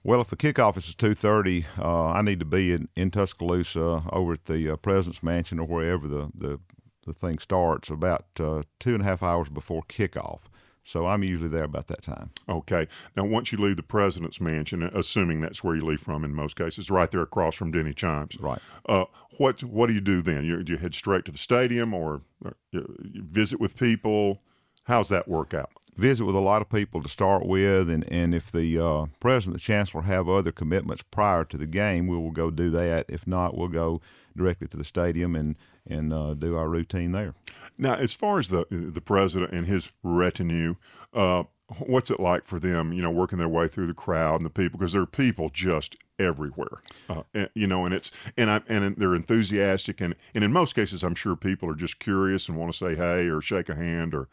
Well, 0.02 0.20
if 0.20 0.28
the 0.28 0.36
kickoff 0.36 0.76
is 0.76 0.90
at 0.90 0.98
two 0.98 1.14
thirty, 1.14 1.64
uh, 1.78 2.08
I 2.08 2.22
need 2.22 2.38
to 2.40 2.44
be 2.44 2.72
in, 2.72 2.88
in 2.94 3.10
Tuscaloosa 3.10 4.04
over 4.12 4.34
at 4.34 4.44
the 4.44 4.70
uh, 4.70 4.76
President's 4.76 5.22
Mansion 5.22 5.58
or 5.58 5.66
wherever 5.66 6.06
the, 6.06 6.30
the 6.34 6.60
the 7.04 7.12
thing 7.12 7.38
starts 7.38 7.90
about 7.90 8.24
uh, 8.38 8.62
two 8.78 8.94
and 8.94 9.02
a 9.02 9.04
half 9.04 9.22
hours 9.22 9.48
before 9.48 9.82
kickoff. 9.82 10.40
So 10.86 11.06
I'm 11.06 11.24
usually 11.24 11.48
there 11.48 11.64
about 11.64 11.86
that 11.86 12.02
time. 12.02 12.30
Okay. 12.46 12.86
Now, 13.16 13.24
once 13.24 13.50
you 13.50 13.58
leave 13.58 13.76
the 13.76 13.82
president's 13.82 14.38
mansion, 14.38 14.82
assuming 14.82 15.40
that's 15.40 15.64
where 15.64 15.74
you 15.74 15.82
leave 15.82 16.00
from 16.00 16.24
in 16.24 16.34
most 16.34 16.56
cases, 16.56 16.90
right 16.90 17.10
there 17.10 17.22
across 17.22 17.54
from 17.54 17.72
Denny 17.72 17.94
Chimes. 17.94 18.38
Right. 18.38 18.58
Uh, 18.86 19.06
what 19.38 19.64
What 19.64 19.86
do 19.86 19.94
you 19.94 20.02
do 20.02 20.20
then? 20.20 20.44
You, 20.44 20.62
you 20.66 20.76
head 20.76 20.94
straight 20.94 21.24
to 21.24 21.32
the 21.32 21.38
stadium, 21.38 21.94
or, 21.94 22.20
or 22.44 22.54
you 22.72 23.22
visit 23.22 23.58
with 23.60 23.76
people? 23.76 24.42
How's 24.84 25.08
that 25.08 25.26
work 25.26 25.54
out? 25.54 25.70
visit 25.96 26.24
with 26.24 26.34
a 26.34 26.40
lot 26.40 26.62
of 26.62 26.68
people 26.68 27.02
to 27.02 27.08
start 27.08 27.46
with, 27.46 27.88
and, 27.88 28.10
and 28.12 28.34
if 28.34 28.50
the 28.50 28.78
uh, 28.78 29.06
president, 29.20 29.54
the 29.54 29.62
chancellor, 29.62 30.02
have 30.02 30.28
other 30.28 30.52
commitments 30.52 31.02
prior 31.02 31.44
to 31.44 31.56
the 31.56 31.66
game, 31.66 32.06
we 32.06 32.16
will 32.16 32.30
go 32.30 32.50
do 32.50 32.70
that. 32.70 33.06
If 33.08 33.26
not, 33.26 33.56
we'll 33.56 33.68
go 33.68 34.00
directly 34.36 34.66
to 34.68 34.76
the 34.76 34.84
stadium 34.84 35.36
and 35.36 35.56
and 35.86 36.12
uh, 36.12 36.34
do 36.34 36.56
our 36.56 36.68
routine 36.68 37.12
there. 37.12 37.34
Now, 37.76 37.94
as 37.94 38.12
far 38.12 38.38
as 38.38 38.48
the 38.48 38.66
the 38.70 39.00
president 39.00 39.52
and 39.52 39.66
his 39.66 39.90
retinue, 40.02 40.76
uh, 41.12 41.44
what's 41.78 42.10
it 42.10 42.20
like 42.20 42.44
for 42.44 42.60
them? 42.60 42.92
You 42.92 43.02
know, 43.02 43.10
working 43.10 43.38
their 43.38 43.48
way 43.48 43.68
through 43.68 43.86
the 43.88 43.94
crowd 43.94 44.36
and 44.36 44.46
the 44.46 44.50
people 44.50 44.78
because 44.78 44.92
there 44.92 45.02
are 45.02 45.06
people 45.06 45.48
just 45.48 45.96
everywhere. 46.18 46.82
Uh, 47.08 47.22
and, 47.32 47.48
you 47.54 47.66
know, 47.66 47.84
and 47.84 47.94
it's 47.94 48.10
and 48.36 48.50
I 48.50 48.60
and 48.68 48.96
they're 48.96 49.14
enthusiastic 49.14 50.00
and 50.00 50.14
and 50.34 50.44
in 50.44 50.52
most 50.52 50.74
cases, 50.74 51.02
I'm 51.02 51.14
sure 51.14 51.36
people 51.36 51.68
are 51.68 51.74
just 51.74 51.98
curious 51.98 52.48
and 52.48 52.56
want 52.56 52.72
to 52.72 52.78
say 52.78 52.94
hey 52.94 53.28
or 53.28 53.40
shake 53.40 53.68
a 53.68 53.74
hand 53.74 54.14
or 54.14 54.28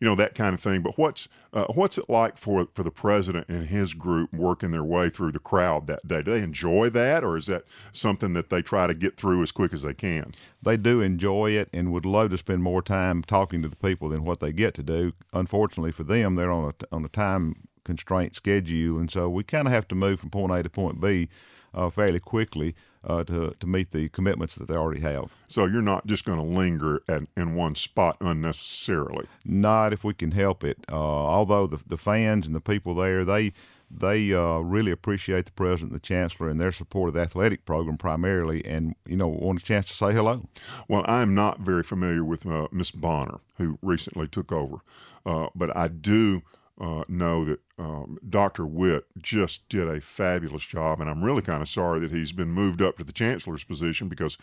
you 0.00 0.08
know 0.08 0.14
that 0.16 0.34
kind 0.34 0.54
of 0.54 0.60
thing. 0.60 0.82
But 0.82 0.98
what's 0.98 1.28
uh, 1.52 1.66
what's 1.74 1.98
it 1.98 2.08
like 2.08 2.38
for 2.38 2.66
for 2.72 2.82
the 2.82 2.90
president 2.90 3.48
and 3.48 3.66
his 3.66 3.94
group 3.94 4.32
working 4.32 4.70
their 4.70 4.84
way 4.84 5.10
through 5.10 5.32
the 5.32 5.38
crowd 5.38 5.86
that 5.86 6.06
day? 6.06 6.22
Do 6.22 6.32
they 6.32 6.42
enjoy 6.42 6.90
that, 6.90 7.24
or 7.24 7.36
is 7.36 7.46
that 7.46 7.64
something 7.92 8.32
that 8.34 8.50
they 8.50 8.62
try 8.62 8.86
to 8.86 8.94
get 8.94 9.16
through 9.16 9.42
as 9.42 9.52
quick 9.52 9.72
as 9.72 9.82
they 9.82 9.94
can? 9.94 10.26
They 10.62 10.76
do 10.76 11.00
enjoy 11.00 11.52
it 11.52 11.68
and 11.72 11.92
would 11.92 12.06
love 12.06 12.30
to 12.30 12.38
spend 12.38 12.62
more 12.62 12.82
time 12.82 13.22
talking 13.22 13.62
to 13.62 13.68
the 13.68 13.76
people 13.76 14.08
than 14.08 14.24
what 14.24 14.40
they 14.40 14.52
get 14.52 14.74
to 14.74 14.82
do. 14.82 15.12
Unfortunately 15.32 15.92
for 15.92 16.04
them, 16.04 16.34
they're 16.34 16.50
on 16.50 16.72
a 16.72 16.94
on 16.94 17.04
a 17.04 17.08
time 17.08 17.54
constraint 17.84 18.34
schedule, 18.34 18.98
and 18.98 19.10
so 19.10 19.28
we 19.28 19.44
kind 19.44 19.66
of 19.66 19.72
have 19.72 19.88
to 19.88 19.94
move 19.94 20.20
from 20.20 20.30
point 20.30 20.52
A 20.52 20.62
to 20.62 20.70
point 20.70 21.00
B 21.00 21.28
uh, 21.74 21.90
fairly 21.90 22.20
quickly 22.20 22.74
uh, 23.06 23.24
to 23.24 23.54
to 23.58 23.66
meet 23.66 23.90
the 23.90 24.08
commitments 24.08 24.54
that 24.56 24.68
they 24.68 24.74
already 24.74 25.00
have. 25.00 25.32
So 25.48 25.66
you're 25.66 25.82
not 25.82 26.06
just 26.06 26.24
going 26.24 26.38
to 26.38 26.44
linger 26.44 27.02
at, 27.08 27.22
in 27.36 27.54
one 27.54 27.74
spot 27.74 28.16
unnecessarily. 28.20 29.26
Not 29.44 29.92
if 29.92 30.04
we 30.04 30.14
can 30.14 30.32
help 30.32 30.64
it. 30.64 30.78
Uh, 30.90 30.96
although 30.96 31.66
the 31.66 31.80
the 31.86 31.98
fans 31.98 32.46
and 32.46 32.54
the 32.54 32.60
people 32.60 32.94
there 32.94 33.24
they 33.24 33.52
they 33.90 34.32
uh, 34.32 34.58
really 34.58 34.90
appreciate 34.90 35.44
the 35.46 35.52
president, 35.52 35.92
and 35.92 36.00
the 36.00 36.04
chancellor, 36.04 36.48
and 36.48 36.60
their 36.60 36.72
support 36.72 37.08
of 37.08 37.14
the 37.14 37.20
athletic 37.20 37.64
program 37.64 37.96
primarily, 37.96 38.64
and 38.64 38.94
you 39.06 39.16
know 39.16 39.28
want 39.28 39.60
a 39.60 39.64
chance 39.64 39.88
to 39.88 39.94
say 39.94 40.12
hello. 40.12 40.48
Well, 40.88 41.04
I'm 41.06 41.34
not 41.34 41.60
very 41.60 41.82
familiar 41.82 42.24
with 42.24 42.46
uh, 42.46 42.68
Miss 42.72 42.90
Bonner, 42.90 43.40
who 43.58 43.78
recently 43.82 44.26
took 44.26 44.52
over, 44.52 44.78
uh, 45.24 45.48
but 45.54 45.76
I 45.76 45.88
do 45.88 46.42
uh, 46.80 47.04
know 47.08 47.44
that 47.44 47.60
um, 47.78 48.18
Dr. 48.28 48.66
Witt 48.66 49.04
just 49.18 49.68
did 49.68 49.88
a 49.88 50.00
fabulous 50.00 50.64
job, 50.64 51.00
and 51.00 51.08
I'm 51.08 51.22
really 51.22 51.42
kind 51.42 51.62
of 51.62 51.68
sorry 51.68 52.00
that 52.00 52.10
he's 52.10 52.32
been 52.32 52.50
moved 52.50 52.82
up 52.82 52.98
to 52.98 53.04
the 53.04 53.12
chancellor's 53.12 53.64
position 53.64 54.08
because 54.08 54.36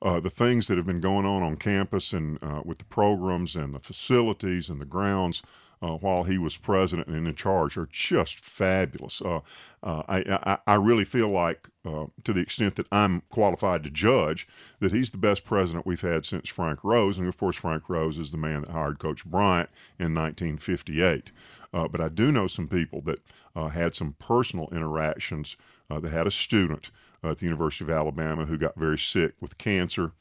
uh, 0.00 0.20
the 0.20 0.30
things 0.30 0.68
that 0.68 0.76
have 0.76 0.86
been 0.86 1.00
going 1.00 1.26
on 1.26 1.42
on 1.42 1.56
campus 1.56 2.12
and 2.12 2.42
uh, 2.42 2.60
with 2.64 2.78
the 2.78 2.84
programs 2.84 3.54
and 3.54 3.74
the 3.74 3.78
facilities 3.78 4.68
and 4.68 4.80
the 4.80 4.86
grounds 4.86 5.42
uh, 5.82 5.96
while 5.96 6.22
he 6.22 6.38
was 6.38 6.56
president 6.56 7.08
and 7.08 7.26
in 7.26 7.34
charge 7.34 7.76
are 7.76 7.88
just 7.90 8.38
fabulous. 8.38 9.20
Uh, 9.20 9.40
uh, 9.82 10.02
I, 10.08 10.18
I, 10.44 10.58
I 10.66 10.74
really 10.74 11.04
feel 11.04 11.28
like, 11.28 11.68
uh, 11.84 12.06
to 12.22 12.32
the 12.32 12.40
extent 12.40 12.76
that 12.76 12.86
I'm 12.92 13.22
qualified 13.30 13.82
to 13.82 13.90
judge, 13.90 14.46
that 14.78 14.92
he's 14.92 15.10
the 15.10 15.18
best 15.18 15.44
president 15.44 15.84
we've 15.84 16.00
had 16.00 16.24
since 16.24 16.48
Frank 16.48 16.84
Rose, 16.84 17.18
and 17.18 17.26
of 17.26 17.36
course 17.36 17.56
Frank 17.56 17.88
Rose 17.88 18.16
is 18.16 18.30
the 18.30 18.36
man 18.36 18.62
that 18.62 18.70
hired 18.70 19.00
Coach 19.00 19.24
Bryant 19.24 19.70
in 19.98 20.14
1958. 20.14 21.32
Uh, 21.74 21.88
but 21.88 22.00
I 22.00 22.08
do 22.08 22.30
know 22.30 22.46
some 22.46 22.68
people 22.68 23.00
that 23.02 23.18
uh, 23.56 23.68
had 23.68 23.94
some 23.94 24.14
personal 24.18 24.68
interactions. 24.70 25.56
They 26.00 26.08
had 26.08 26.26
a 26.26 26.30
student 26.30 26.90
at 27.22 27.36
the 27.36 27.44
University 27.44 27.84
of 27.84 27.90
Alabama 27.90 28.46
who 28.46 28.56
got 28.56 28.76
very 28.76 28.96
sick 28.96 29.34
with 29.42 29.58
cancer, 29.58 30.12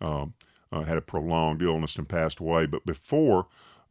um, 0.00 0.34
had 0.72 0.96
a 0.96 1.00
prolonged 1.00 1.62
illness, 1.62 1.94
and 1.94 2.08
passed 2.08 2.40
away. 2.40 2.66
But 2.66 2.84
before 2.84 3.46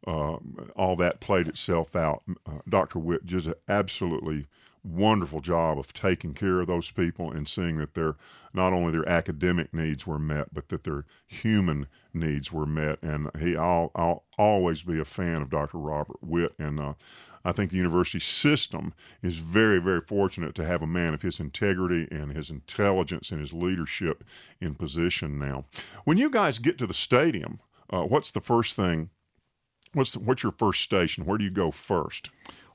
uh, 0.06 0.36
all 0.76 0.96
that 0.96 1.20
played 1.20 1.48
itself 1.48 1.94
out, 1.94 2.22
Dr. 2.68 2.98
Witt 2.98 3.26
did 3.26 3.46
an 3.46 3.54
absolutely 3.68 4.46
wonderful 4.82 5.40
job 5.40 5.78
of 5.78 5.92
taking 5.92 6.34
care 6.34 6.60
of 6.60 6.66
those 6.66 6.90
people 6.90 7.30
and 7.30 7.46
seeing 7.46 7.76
that 7.76 7.94
their 7.94 8.16
not 8.52 8.72
only 8.72 8.90
their 8.92 9.08
academic 9.08 9.72
needs 9.72 10.06
were 10.06 10.18
met, 10.18 10.52
but 10.52 10.68
that 10.68 10.84
their 10.84 11.04
human 11.26 11.86
needs 12.12 12.50
were 12.50 12.66
met. 12.66 12.98
And 13.02 13.30
he, 13.38 13.56
I'll, 13.56 13.90
I'll 13.94 14.24
always 14.38 14.82
be 14.82 14.98
a 14.98 15.04
fan 15.04 15.42
of 15.42 15.50
Dr. 15.50 15.78
Robert 15.78 16.16
Witt. 16.20 16.54
And 16.58 16.80
uh, 16.80 16.94
I 17.44 17.52
think 17.52 17.70
the 17.70 17.76
university 17.76 18.18
system 18.18 18.92
is 19.22 19.38
very, 19.38 19.78
very 19.80 20.00
fortunate 20.00 20.54
to 20.56 20.66
have 20.66 20.82
a 20.82 20.86
man 20.86 21.14
of 21.14 21.22
his 21.22 21.38
integrity 21.38 22.08
and 22.10 22.32
his 22.32 22.50
intelligence 22.50 23.30
and 23.30 23.40
his 23.40 23.52
leadership 23.52 24.24
in 24.60 24.74
position 24.74 25.38
now. 25.38 25.64
When 26.04 26.18
you 26.18 26.30
guys 26.30 26.58
get 26.58 26.76
to 26.78 26.86
the 26.86 26.94
stadium, 26.94 27.60
uh, 27.88 28.02
what's 28.02 28.30
the 28.30 28.40
first 28.40 28.74
thing? 28.74 29.10
What's 29.92 30.16
what's 30.16 30.42
your 30.42 30.52
first 30.52 30.82
station? 30.82 31.24
Where 31.24 31.38
do 31.38 31.44
you 31.44 31.50
go 31.50 31.70
first? 31.70 32.30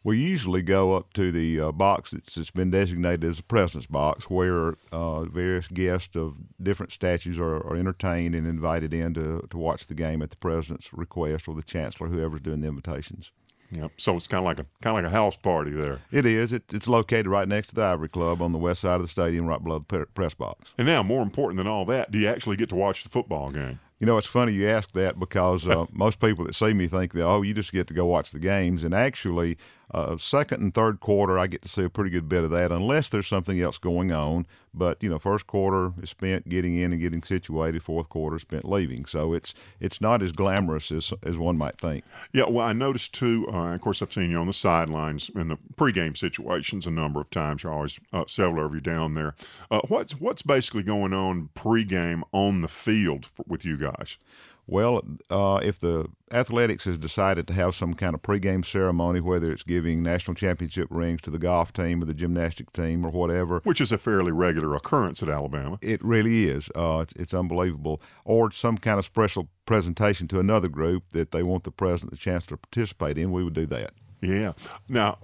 we 0.05 0.19
usually 0.19 0.61
go 0.61 0.93
up 0.93 1.13
to 1.13 1.31
the 1.31 1.59
uh, 1.59 1.71
box 1.71 2.11
that's, 2.11 2.35
that's 2.35 2.51
been 2.51 2.69
designated 2.69 3.23
as 3.23 3.37
the 3.37 3.43
president's 3.43 3.87
box, 3.87 4.29
where 4.29 4.75
uh, 4.91 5.23
various 5.23 5.67
guests 5.67 6.15
of 6.15 6.35
different 6.61 6.91
statues 6.91 7.39
are, 7.39 7.55
are, 7.55 7.75
entertained 7.75 8.35
and 8.35 8.45
invited 8.45 8.93
in 8.93 9.15
to, 9.15 9.47
to 9.49 9.57
watch 9.57 9.87
the 9.87 9.95
game 9.95 10.21
at 10.21 10.29
the 10.29 10.35
president's 10.35 10.93
request 10.93 11.47
or 11.47 11.55
the 11.55 11.63
chancellor, 11.63 12.07
whoever's 12.07 12.39
doing 12.39 12.61
the 12.61 12.67
invitations. 12.67 13.31
Yep. 13.75 13.91
So 13.97 14.15
it's 14.15 14.27
kind 14.27 14.39
of 14.39 14.45
like 14.45 14.59
a 14.59 14.65
kind 14.81 14.97
of 14.97 15.03
like 15.03 15.11
a 15.11 15.15
house 15.15 15.35
party 15.35 15.71
there. 15.71 15.99
It 16.11 16.25
is. 16.25 16.53
It, 16.53 16.73
it's 16.73 16.87
located 16.87 17.27
right 17.27 17.47
next 17.47 17.67
to 17.67 17.75
the 17.75 17.83
Ivory 17.83 18.09
Club 18.09 18.41
on 18.41 18.51
the 18.51 18.57
west 18.57 18.81
side 18.81 18.95
of 18.95 19.01
the 19.01 19.07
stadium, 19.07 19.45
right 19.45 19.61
below 19.63 19.79
the 19.79 20.05
press 20.07 20.33
box. 20.33 20.73
And 20.77 20.87
now, 20.87 21.03
more 21.03 21.21
important 21.21 21.57
than 21.57 21.67
all 21.67 21.85
that, 21.85 22.11
do 22.11 22.17
you 22.17 22.27
actually 22.27 22.55
get 22.55 22.69
to 22.69 22.75
watch 22.75 23.03
the 23.03 23.09
football 23.09 23.49
game? 23.49 23.79
You 23.99 24.07
know, 24.07 24.17
it's 24.17 24.27
funny 24.27 24.53
you 24.53 24.67
ask 24.67 24.91
that 24.91 25.19
because 25.19 25.67
uh, 25.67 25.85
most 25.91 26.19
people 26.19 26.45
that 26.45 26.53
see 26.53 26.73
me 26.73 26.87
think 26.87 27.13
that, 27.13 27.25
oh, 27.25 27.41
you 27.41 27.53
just 27.53 27.71
get 27.71 27.87
to 27.87 27.93
go 27.93 28.05
watch 28.05 28.31
the 28.31 28.39
games. 28.39 28.83
And 28.83 28.93
actually, 28.93 29.57
uh, 29.91 30.17
second 30.17 30.61
and 30.61 30.73
third 30.73 30.99
quarter, 30.99 31.37
I 31.37 31.47
get 31.47 31.61
to 31.61 31.69
see 31.69 31.83
a 31.83 31.89
pretty 31.89 32.09
good 32.09 32.27
bit 32.27 32.43
of 32.43 32.51
that, 32.51 32.71
unless 32.71 33.09
there's 33.09 33.27
something 33.27 33.59
else 33.59 33.77
going 33.77 34.11
on. 34.11 34.47
But 34.73 35.01
you 35.01 35.09
know, 35.09 35.19
first 35.19 35.47
quarter 35.47 35.93
is 36.01 36.09
spent 36.09 36.49
getting 36.49 36.75
in 36.75 36.91
and 36.91 37.01
getting 37.01 37.23
situated. 37.23 37.81
Fourth 37.81 38.09
quarter 38.09 38.35
is 38.35 38.41
spent 38.41 38.65
leaving. 38.65 39.05
So 39.05 39.33
it's 39.33 39.53
it's 39.79 40.01
not 40.01 40.21
as 40.21 40.31
glamorous 40.31 40.91
as 40.91 41.13
as 41.23 41.37
one 41.37 41.57
might 41.57 41.79
think. 41.79 42.03
Yeah, 42.33 42.45
well, 42.49 42.67
I 42.67 42.73
noticed 42.73 43.13
too. 43.13 43.47
Uh, 43.51 43.73
of 43.73 43.81
course, 43.81 44.01
I've 44.01 44.11
seen 44.11 44.31
you 44.31 44.37
on 44.37 44.47
the 44.47 44.53
sidelines 44.53 45.29
in 45.33 45.47
the 45.47 45.57
pregame 45.75 46.17
situations 46.17 46.85
a 46.85 46.91
number 46.91 47.21
of 47.21 47.29
times. 47.29 47.63
You're 47.63 47.73
always 47.73 47.99
uh, 48.11 48.25
several 48.27 48.65
of 48.65 48.73
you 48.73 48.81
down 48.81 49.13
there. 49.13 49.35
Uh, 49.71 49.79
what's 49.87 50.19
what's 50.19 50.41
basically 50.41 50.83
going 50.83 51.13
on 51.13 51.49
pregame 51.55 52.23
on 52.33 52.61
the 52.61 52.67
field 52.67 53.25
for, 53.25 53.45
with 53.47 53.63
you 53.63 53.77
guys? 53.77 54.17
Well, 54.67 55.03
uh, 55.29 55.59
if 55.61 55.77
the 55.77 56.07
athletics 56.31 56.85
has 56.85 56.97
decided 56.97 57.47
to 57.47 57.53
have 57.53 57.75
some 57.75 57.93
kind 57.93 58.15
of 58.15 58.21
pregame 58.23 58.65
ceremony, 58.65 59.19
whether 59.19 59.51
it's 59.51 59.63
giving 59.63 60.01
national 60.01 60.33
championship 60.33 60.87
rings 60.89 61.21
to 61.21 61.29
the 61.29 61.37
golf 61.37 61.71
team 61.71 62.01
or 62.01 62.05
the 62.05 62.15
gymnastic 62.15 62.71
team 62.71 63.05
or 63.05 63.11
whatever, 63.11 63.61
which 63.63 63.79
is 63.79 63.91
a 63.91 63.97
fairly 63.97 64.31
regular 64.31 64.75
occurrence 64.75 65.21
at 65.21 65.29
Alabama, 65.29 65.77
it 65.81 66.03
really 66.03 66.45
is. 66.45 66.69
Uh, 66.75 66.99
it's, 67.03 67.13
it's 67.13 67.33
unbelievable. 67.33 68.01
Or 68.23 68.51
some 68.51 68.77
kind 68.77 68.97
of 68.97 69.05
special 69.05 69.49
presentation 69.65 70.27
to 70.29 70.39
another 70.39 70.67
group 70.67 71.03
that 71.11 71.31
they 71.31 71.43
want 71.43 71.63
the 71.63 71.71
president, 71.71 72.11
the 72.11 72.17
chancellor 72.17 72.57
to 72.57 72.57
participate 72.57 73.17
in, 73.17 73.31
we 73.31 73.43
would 73.43 73.53
do 73.53 73.67
that. 73.67 73.91
Yeah. 74.21 74.53
Now, 74.89 75.19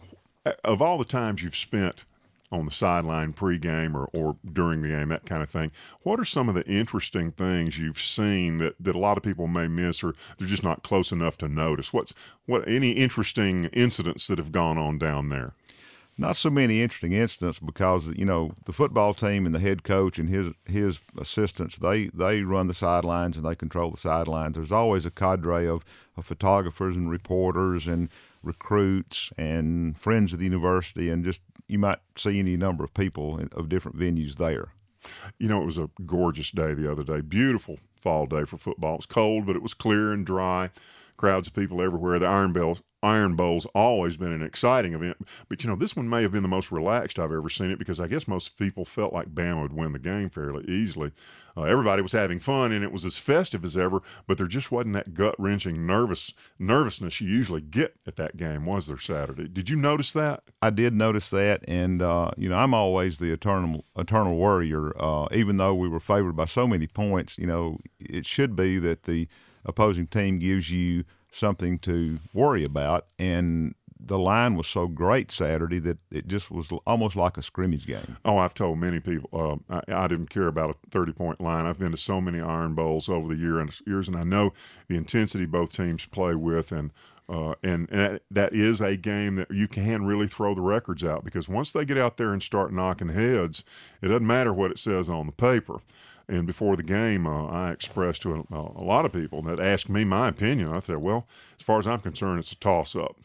of 0.64 0.82
all 0.82 0.98
the 0.98 1.06
times 1.06 1.42
you've 1.42 1.56
spent 1.56 2.06
on 2.52 2.66
the 2.66 2.72
sideline 2.72 3.34
pregame 3.34 3.96
or, 3.96 4.10
or 4.14 4.38
during 4.52 4.82
the 4.82 4.90
game, 4.90 5.10
that 5.10 5.26
kind 5.26 5.42
of 5.42 5.50
thing. 5.50 5.72
What 6.02 6.20
are 6.20 6.26
some 6.26 6.50
of 6.50 6.56
the 6.56 6.66
interesting 6.66 7.32
things 7.32 7.80
you've 7.80 8.02
seen 8.02 8.58
that, 8.58 8.76
that 8.80 8.96
a 8.96 9.00
lot 9.00 9.18
of 9.18 9.24
people 9.24 9.48
may 9.48 9.68
miss 9.68 10.04
or 10.04 10.14
they're 10.38 10.48
just 10.48 10.64
not 10.64 10.84
close 10.84 11.12
enough 11.12 11.38
to 11.40 11.48
notice? 11.48 11.94
What's 11.94 12.14
what 12.46 12.68
any 12.68 12.92
interesting 12.92 13.66
incidents 13.66 14.28
that 14.28 14.38
have 14.38 14.52
gone 14.52 14.78
on 14.78 14.98
down 14.98 15.30
there? 15.30 15.54
Not 16.18 16.36
so 16.36 16.50
many 16.50 16.82
interesting 16.82 17.14
incidents 17.14 17.58
because 17.60 18.12
you 18.16 18.26
know 18.26 18.52
the 18.66 18.74
football 18.74 19.14
team 19.14 19.46
and 19.46 19.56
the 19.56 19.60
head 19.60 19.84
coach 19.84 20.20
and 20.20 20.30
his 20.30 20.50
his 20.66 21.00
assistants 21.18 21.80
they 21.80 22.08
they 22.08 22.44
run 22.44 22.68
the 22.68 22.74
sidelines 22.74 23.38
and 23.38 23.46
they 23.46 23.56
control 23.56 23.92
the 23.92 23.98
sidelines. 23.98 24.56
There's 24.56 24.74
always 24.74 25.06
a 25.06 25.12
cadre 25.12 25.68
of, 25.68 25.86
of 26.18 26.26
photographers 26.26 26.98
and 26.98 27.10
reporters 27.10 27.88
and 27.88 28.10
recruits 28.44 29.32
and 29.38 29.98
friends 29.98 30.34
of 30.34 30.40
the 30.40 30.46
university 30.46 31.10
and 31.10 31.24
just 31.24 31.42
you 31.72 31.80
might 31.80 32.00
see 32.18 32.38
any 32.38 32.58
number 32.58 32.84
of 32.84 32.94
people 32.94 33.40
of 33.54 33.70
different 33.70 33.98
venues 33.98 34.36
there. 34.36 34.74
You 35.40 35.48
know, 35.48 35.62
it 35.62 35.66
was 35.66 35.78
a 35.78 35.90
gorgeous 36.06 36.52
day 36.52 36.74
the 36.74 36.92
other 36.92 37.04
day. 37.04 37.22
Beautiful 37.22 37.80
fall 38.00 38.26
day 38.26 38.44
for 38.44 38.58
football. 38.58 38.96
It 38.96 38.98
was 38.98 39.06
cold, 39.06 39.46
but 39.46 39.56
it 39.56 39.64
was 39.64 39.74
clear 39.74 40.12
and 40.12 40.26
dry. 40.26 40.70
Crowds 41.22 41.48
of 41.48 41.54
people 41.54 41.84
everywhere. 41.84 42.18
The 42.18 42.26
Iron 42.26 42.52
Bell 42.52 42.80
Iron 43.04 43.36
Bowl's 43.36 43.68
always 43.74 44.18
been 44.18 44.32
an 44.32 44.42
exciting 44.42 44.94
event, 44.94 45.18
but 45.50 45.64
you 45.64 45.70
know 45.70 45.76
this 45.76 45.96
one 45.96 46.10
may 46.10 46.24
have 46.24 46.32
been 46.32 46.42
the 46.42 46.50
most 46.50 46.72
relaxed 46.72 47.20
I've 47.20 47.32
ever 47.32 47.48
seen 47.48 47.70
it 47.70 47.80
because 47.80 48.00
I 48.00 48.08
guess 48.08 48.28
most 48.28 48.58
people 48.58 48.86
felt 48.86 49.14
like 49.14 49.36
Bama 49.36 49.62
would 49.62 49.74
win 49.74 49.92
the 49.92 50.00
game 50.00 50.32
fairly 50.32 50.66
easily. 50.68 51.12
Uh, 51.56 51.64
everybody 51.64 52.02
was 52.02 52.12
having 52.12 52.40
fun 52.40 52.72
and 52.72 52.84
it 52.84 52.92
was 52.92 53.06
as 53.06 53.20
festive 53.20 53.64
as 53.64 53.78
ever, 53.78 54.02
but 54.26 54.40
there 54.40 54.48
just 54.48 54.72
wasn't 54.72 54.94
that 54.94 55.14
gut 55.14 55.36
wrenching 55.38 55.86
nervous 55.86 56.34
nervousness 56.58 57.22
you 57.22 57.28
usually 57.28 57.62
get 57.62 57.96
at 58.08 58.16
that 58.16 58.36
game. 58.36 58.66
Was 58.66 58.88
there 58.88 58.98
Saturday? 58.98 59.48
Did 59.48 59.70
you 59.70 59.76
notice 59.76 60.12
that? 60.14 60.42
I 60.60 60.72
did 60.72 60.96
notice 60.96 61.30
that, 61.30 61.64
and 61.68 62.02
uh, 62.02 62.32
you 62.36 62.50
know 62.50 62.58
I'm 62.58 62.74
always 62.74 63.20
the 63.20 63.32
eternal 63.32 63.86
eternal 63.96 64.38
worrier. 64.38 64.92
Uh, 65.00 65.28
even 65.32 65.58
though 65.58 65.76
we 65.76 65.88
were 65.88 66.00
favored 66.00 66.36
by 66.36 66.46
so 66.46 66.66
many 66.66 66.88
points, 66.88 67.38
you 67.38 67.46
know 67.46 67.80
it 68.00 68.26
should 68.26 68.56
be 68.56 68.80
that 68.80 69.04
the 69.04 69.28
opposing 69.66 70.08
team 70.08 70.40
gives 70.40 70.72
you 70.72 71.04
something 71.32 71.80
to 71.80 72.20
worry 72.34 72.64
about. 72.64 73.06
And 73.18 73.76
the 74.04 74.18
line 74.18 74.56
was 74.56 74.68
so 74.68 74.88
great 74.88 75.32
Saturday 75.32 75.80
that 75.80 76.00
it 76.10 76.28
just 76.28 76.50
was 76.50 76.72
almost 76.88 77.16
like 77.16 77.38
a 77.38 77.42
scrimmage 77.42 77.86
game. 77.86 78.18
Oh, 78.26 78.38
I've 78.38 78.54
told 78.54 78.80
many 78.80 79.00
people 79.00 79.30
uh, 79.70 79.82
I, 79.88 80.04
I, 80.04 80.08
didn't 80.08 80.30
care 80.30 80.48
about 80.48 80.72
a 80.72 80.90
30 80.90 81.14
point 81.14 81.42
line. 81.42 81.66
I've 81.66 81.78
been 81.78 81.92
to 81.92 81.98
so 81.98 82.20
many 82.20 82.42
Iron 82.42 82.74
Bowls 82.74 83.10
over 83.10 83.28
the 83.28 83.40
year 83.40 83.60
and 83.60 83.72
years, 83.86 84.08
and 84.08 84.18
I 84.18 84.24
know 84.24 84.54
the 84.88 84.96
intensity 84.96 85.46
both 85.46 85.72
teams 85.72 86.06
play 86.06 86.36
with. 86.36 86.72
And 86.72 86.92
uh, 87.30 87.54
and, 87.64 87.90
and 87.92 88.20
that 88.30 88.54
is 88.54 88.82
a 88.82 88.98
game 88.98 89.36
that 89.36 89.50
you 89.52 89.68
can 89.68 90.06
really 90.06 90.28
throw 90.28 90.54
the 90.54 90.62
records 90.62 91.02
out 91.02 91.24
because 91.24 91.48
once 91.48 91.72
they 91.72 91.86
get 91.86 91.98
out 91.98 92.18
there 92.18 92.34
and 92.34 92.44
start 92.44 92.74
knocking 92.74 93.08
heads, 93.10 93.64
it 94.02 94.10
doesn't 94.10 94.28
matter 94.28 94.52
what 94.52 94.72
it 94.72 94.80
says 94.80 95.10
on 95.10 95.28
the 95.28 95.32
paper. 95.32 95.80
And 96.32 96.48
before 96.48 96.78
the 96.78 96.84
game, 96.84 97.28
uh, 97.28 97.48
I 97.48 97.72
expressed 97.72 98.22
to 98.22 98.48
a, 98.50 98.56
a, 98.56 98.86
lot 98.86 99.04
of 99.04 99.12
people 99.12 99.42
that 99.42 99.60
asked 99.60 99.90
me 99.90 100.06
my 100.06 100.30
opinion. 100.30 100.72
I 100.72 100.80
said, 100.80 101.00
well, 101.00 101.28
as 101.60 101.66
far 101.66 101.78
as 101.78 101.86
I'm 101.86 102.00
concerned, 102.00 102.40
it's 102.40 102.54
a 102.54 102.56
toss 102.56 102.96
up. 102.96 103.18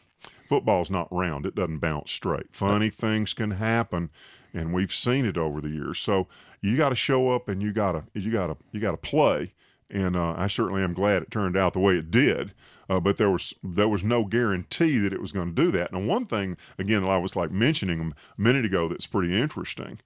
Football's 0.45 0.91
not 0.91 1.07
round, 1.09 1.45
it 1.45 1.55
doesn't 1.55 1.79
bounce 1.79 2.11
straight. 2.11 2.53
Funny 2.53 2.89
things 2.89 3.33
can 3.33 3.51
happen, 3.51 4.09
and 4.53 4.73
we've 4.73 4.93
seen 4.93 5.25
it 5.25 5.37
over 5.37 5.61
the 5.61 5.69
years. 5.69 5.99
So 5.99 6.27
you 6.61 6.75
got 6.75 6.89
to 6.89 6.95
show 6.95 7.29
up 7.31 7.47
and 7.47 7.61
you 7.61 7.71
got 7.71 7.93
to 7.93 8.03
you 8.13 8.29
got 8.29 8.47
to 8.47 8.57
you 8.73 8.81
got 8.81 8.91
to 8.91 8.97
play. 8.97 9.53
And 9.89 10.17
uh, 10.17 10.35
I 10.37 10.47
certainly 10.47 10.83
am 10.83 10.93
glad 10.93 11.21
it 11.21 11.31
turned 11.31 11.55
out 11.55 11.71
the 11.71 11.79
way 11.79 11.95
it 11.95 12.11
did. 12.11 12.51
Uh, 12.89 12.99
but 12.99 13.15
there 13.15 13.29
was 13.29 13.53
there 13.63 13.87
was 13.87 14.03
no 14.03 14.25
guarantee 14.25 14.97
that 14.99 15.13
it 15.13 15.21
was 15.21 15.31
going 15.31 15.53
to 15.53 15.63
do 15.63 15.71
that. 15.71 15.91
And 15.93 16.07
one 16.07 16.25
thing, 16.25 16.57
again, 16.77 17.03
that 17.03 17.09
I 17.09 17.17
was 17.17 17.37
like 17.37 17.51
mentioning 17.51 18.13
a 18.37 18.41
minute 18.41 18.65
ago, 18.65 18.89
that's 18.89 19.07
pretty 19.07 19.37
interesting, 19.39 19.99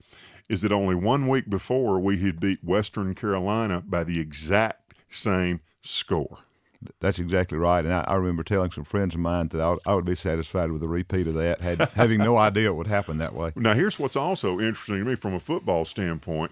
is 0.52 0.62
that 0.62 0.72
only 0.74 0.96
one 0.96 1.30
week 1.30 1.50
before 1.50 1.98
we 1.98 2.20
had 2.20 2.38
beat 2.38 2.62
Western 2.62 3.16
Carolina 3.16 3.82
by 3.88 4.04
the 4.04 4.20
exact 4.20 4.94
same 5.10 5.62
score. 5.82 6.40
That's 7.00 7.20
exactly 7.20 7.58
right. 7.58 7.86
And 7.86 7.94
I, 7.94 8.02
I, 8.02 8.16
remember 8.16 8.44
telling 8.44 8.70
some 8.70 8.84
friends 8.84 9.16
of 9.16 9.22
mine 9.22 9.48
that 9.50 9.62
I 9.62 9.70
would, 9.70 9.80
I 9.86 9.96
would 9.96 10.04
be 10.04 10.16
satisfied 10.16 10.72
with 10.72 10.84
a 10.84 10.90
repeat 10.90 11.28
of 11.28 11.36
that, 11.36 11.62
had, 11.62 11.80
having 11.96 12.20
no 12.20 12.36
idea 12.36 12.70
it 12.70 12.76
would 12.76 12.88
happen 12.88 13.18
that 13.20 13.34
way. 13.34 13.54
Now, 13.56 13.74
here's 13.74 13.98
what's 13.98 14.18
also 14.18 14.60
interesting 14.60 14.98
to 14.98 15.06
me 15.06 15.16
from 15.16 15.34
a 15.34 15.40
football 15.40 15.86
standpoint. 15.86 16.52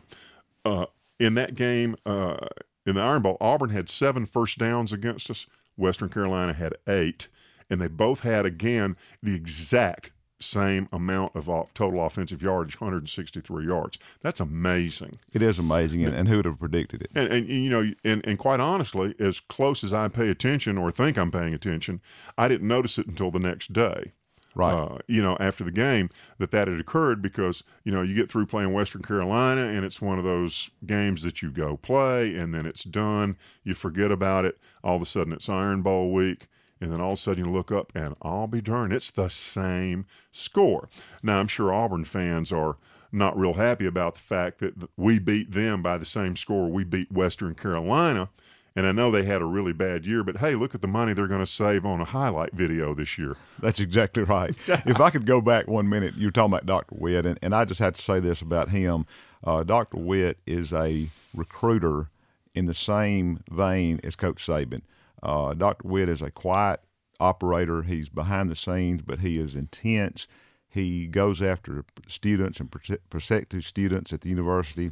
Uh, 0.63 0.85
in 1.19 1.33
that 1.33 1.55
game, 1.55 1.97
uh, 2.05 2.37
in 2.85 2.95
the 2.95 3.01
Iron 3.01 3.21
Bowl, 3.21 3.35
Auburn 3.41 3.71
had 3.71 3.89
seven 3.89 4.25
first 4.25 4.59
downs 4.59 4.93
against 4.93 5.29
us. 5.29 5.45
Western 5.75 6.07
Carolina 6.07 6.53
had 6.53 6.73
eight. 6.87 7.27
And 7.69 7.81
they 7.81 7.87
both 7.87 8.21
had, 8.21 8.45
again, 8.45 8.95
the 9.21 9.35
exact 9.35 10.11
same 10.39 10.87
amount 10.91 11.35
of 11.35 11.49
total 11.73 12.05
offensive 12.05 12.41
yardage, 12.41 12.79
163 12.79 13.65
yards. 13.65 13.97
That's 14.21 14.39
amazing. 14.39 15.13
It 15.33 15.41
is 15.41 15.59
amazing, 15.59 16.03
and, 16.05 16.15
and 16.15 16.27
who 16.27 16.37
would 16.37 16.45
have 16.45 16.59
predicted 16.59 17.03
it? 17.03 17.11
And, 17.13 17.31
and 17.31 17.47
you 17.47 17.69
know, 17.69 17.91
and, 18.03 18.25
and 18.25 18.37
quite 18.37 18.59
honestly, 18.59 19.15
as 19.19 19.39
close 19.39 19.83
as 19.83 19.93
I 19.93 20.07
pay 20.07 20.29
attention 20.29 20.77
or 20.77 20.91
think 20.91 21.17
I'm 21.17 21.31
paying 21.31 21.53
attention, 21.53 22.01
I 22.37 22.47
didn't 22.47 22.67
notice 22.67 22.97
it 22.97 23.07
until 23.07 23.31
the 23.31 23.39
next 23.39 23.73
day. 23.73 24.13
Right. 24.55 24.73
Uh, 24.73 24.97
you 25.07 25.21
know, 25.21 25.37
after 25.39 25.63
the 25.63 25.71
game, 25.71 26.09
that 26.39 26.51
that 26.51 26.67
had 26.67 26.79
occurred 26.79 27.21
because 27.21 27.63
you 27.83 27.91
know 27.91 28.01
you 28.01 28.15
get 28.15 28.31
through 28.31 28.47
playing 28.47 28.73
Western 28.73 29.03
Carolina, 29.03 29.61
and 29.61 29.85
it's 29.85 30.01
one 30.01 30.17
of 30.17 30.23
those 30.23 30.71
games 30.85 31.21
that 31.23 31.41
you 31.41 31.51
go 31.51 31.77
play, 31.77 32.35
and 32.35 32.53
then 32.53 32.65
it's 32.65 32.83
done. 32.83 33.37
You 33.63 33.75
forget 33.75 34.11
about 34.11 34.45
it. 34.45 34.57
All 34.83 34.95
of 34.95 35.01
a 35.01 35.05
sudden, 35.05 35.33
it's 35.33 35.49
Iron 35.49 35.81
Bowl 35.81 36.11
week 36.11 36.47
and 36.81 36.91
then 36.91 37.01
all 37.01 37.13
of 37.13 37.19
a 37.19 37.21
sudden 37.21 37.45
you 37.45 37.51
look 37.51 37.71
up 37.71 37.91
and 37.95 38.15
I'll 38.21 38.47
be 38.47 38.61
darned, 38.61 38.93
it's 38.93 39.11
the 39.11 39.29
same 39.29 40.05
score. 40.31 40.89
Now, 41.21 41.39
I'm 41.39 41.47
sure 41.47 41.73
Auburn 41.73 42.05
fans 42.05 42.51
are 42.51 42.77
not 43.11 43.37
real 43.37 43.53
happy 43.53 43.85
about 43.85 44.15
the 44.15 44.21
fact 44.21 44.59
that 44.59 44.75
we 44.95 45.19
beat 45.19 45.51
them 45.51 45.81
by 45.81 45.97
the 45.97 46.05
same 46.05 46.35
score 46.35 46.69
we 46.69 46.83
beat 46.83 47.11
Western 47.11 47.55
Carolina. 47.55 48.29
And 48.75 48.85
I 48.85 48.91
know 48.91 49.11
they 49.11 49.23
had 49.23 49.41
a 49.41 49.45
really 49.45 49.73
bad 49.73 50.05
year, 50.05 50.23
but 50.23 50.37
hey, 50.37 50.55
look 50.55 50.75
at 50.75 50.81
the 50.81 50.87
money 50.87 51.11
they're 51.11 51.27
going 51.27 51.41
to 51.41 51.45
save 51.45 51.85
on 51.85 51.99
a 51.99 52.05
highlight 52.05 52.53
video 52.53 52.93
this 52.93 53.17
year. 53.17 53.35
That's 53.59 53.79
exactly 53.79 54.23
right. 54.23 54.51
if 54.67 55.01
I 55.01 55.09
could 55.09 55.25
go 55.25 55.41
back 55.41 55.67
one 55.67 55.89
minute, 55.89 56.13
you're 56.15 56.31
talking 56.31 56.53
about 56.53 56.65
Dr. 56.65 56.95
Witt, 56.97 57.25
and, 57.25 57.37
and 57.41 57.53
I 57.53 57.65
just 57.65 57.79
had 57.79 57.95
to 57.95 58.01
say 58.01 58.19
this 58.19 58.41
about 58.41 58.69
him. 58.69 59.05
Uh, 59.43 59.63
Dr. 59.63 59.97
Witt 59.97 60.37
is 60.45 60.71
a 60.71 61.09
recruiter 61.33 62.09
in 62.53 62.67
the 62.67 62.73
same 62.73 63.43
vein 63.49 63.99
as 64.03 64.15
Coach 64.15 64.45
Saban. 64.45 64.81
Uh, 65.21 65.53
Dr. 65.53 65.87
Witt 65.87 66.09
is 66.09 66.21
a 66.21 66.31
quiet 66.31 66.81
operator. 67.19 67.83
He's 67.83 68.09
behind 68.09 68.49
the 68.49 68.55
scenes, 68.55 69.01
but 69.01 69.19
he 69.19 69.37
is 69.37 69.55
intense. 69.55 70.27
He 70.67 71.07
goes 71.07 71.41
after 71.41 71.83
students 72.07 72.59
and 72.59 72.71
prospective 73.09 73.65
students 73.65 74.13
at 74.13 74.21
the 74.21 74.29
university, 74.29 74.91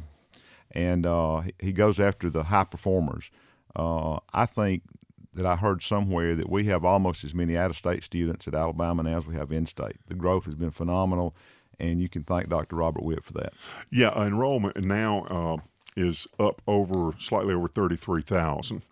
and 0.72 1.06
uh, 1.06 1.42
he 1.60 1.72
goes 1.72 2.00
after 2.00 2.28
the 2.28 2.44
high 2.44 2.64
performers. 2.64 3.30
Uh, 3.76 4.18
I 4.32 4.44
think 4.46 4.82
that 5.34 5.46
I 5.46 5.56
heard 5.56 5.82
somewhere 5.82 6.34
that 6.34 6.50
we 6.50 6.64
have 6.64 6.84
almost 6.84 7.22
as 7.22 7.34
many 7.34 7.56
out 7.56 7.70
of 7.70 7.76
state 7.76 8.02
students 8.02 8.48
at 8.48 8.54
Alabama 8.54 9.04
now 9.04 9.18
as 9.18 9.26
we 9.26 9.36
have 9.36 9.52
in 9.52 9.66
state. 9.66 9.96
The 10.08 10.14
growth 10.14 10.46
has 10.46 10.56
been 10.56 10.72
phenomenal, 10.72 11.36
and 11.78 12.00
you 12.00 12.08
can 12.08 12.24
thank 12.24 12.48
Dr. 12.48 12.76
Robert 12.76 13.04
Witt 13.04 13.24
for 13.24 13.34
that. 13.34 13.52
Yeah, 13.88 14.12
enrollment 14.20 14.84
now 14.84 15.24
uh, 15.26 15.56
is 15.96 16.26
up 16.40 16.60
over 16.66 17.12
slightly 17.20 17.54
over 17.54 17.68
33,000. 17.68 18.82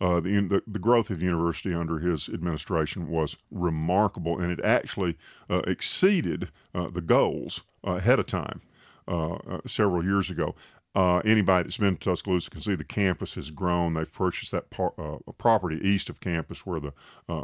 Uh, 0.00 0.18
the, 0.18 0.40
the, 0.40 0.62
the 0.66 0.78
growth 0.78 1.10
of 1.10 1.22
university 1.22 1.74
under 1.74 1.98
his 1.98 2.28
administration 2.28 3.08
was 3.08 3.36
remarkable, 3.50 4.38
and 4.38 4.50
it 4.50 4.64
actually 4.64 5.16
uh, 5.50 5.58
exceeded 5.66 6.50
uh, 6.74 6.88
the 6.88 7.02
goals 7.02 7.62
ahead 7.84 8.18
of 8.18 8.26
time 8.26 8.62
uh, 9.06 9.34
uh, 9.34 9.60
several 9.66 10.02
years 10.02 10.30
ago. 10.30 10.54
Uh, 10.94 11.18
anybody 11.18 11.64
that's 11.64 11.76
been 11.76 11.96
to 11.96 12.10
Tuscaloosa 12.10 12.50
can 12.50 12.60
see 12.60 12.74
the 12.74 12.82
campus 12.82 13.34
has 13.34 13.50
grown. 13.50 13.92
They've 13.92 14.12
purchased 14.12 14.50
that 14.52 14.70
par- 14.70 14.94
property 15.38 15.78
east 15.86 16.08
of 16.10 16.18
campus 16.18 16.66
where 16.66 16.80
the 16.80 16.92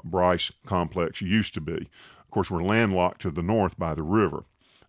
Bryce 0.03 0.51
complex 0.65 1.21
used 1.21 1.55
to 1.55 1.61
be. 1.61 1.89
Of 2.21 2.31
course, 2.31 2.51
we're 2.51 2.65
landlocked 2.65 3.21
to 3.23 3.31
the 3.31 3.43
north 3.43 3.79
by 3.79 3.95
the 3.95 4.03
river 4.03 4.45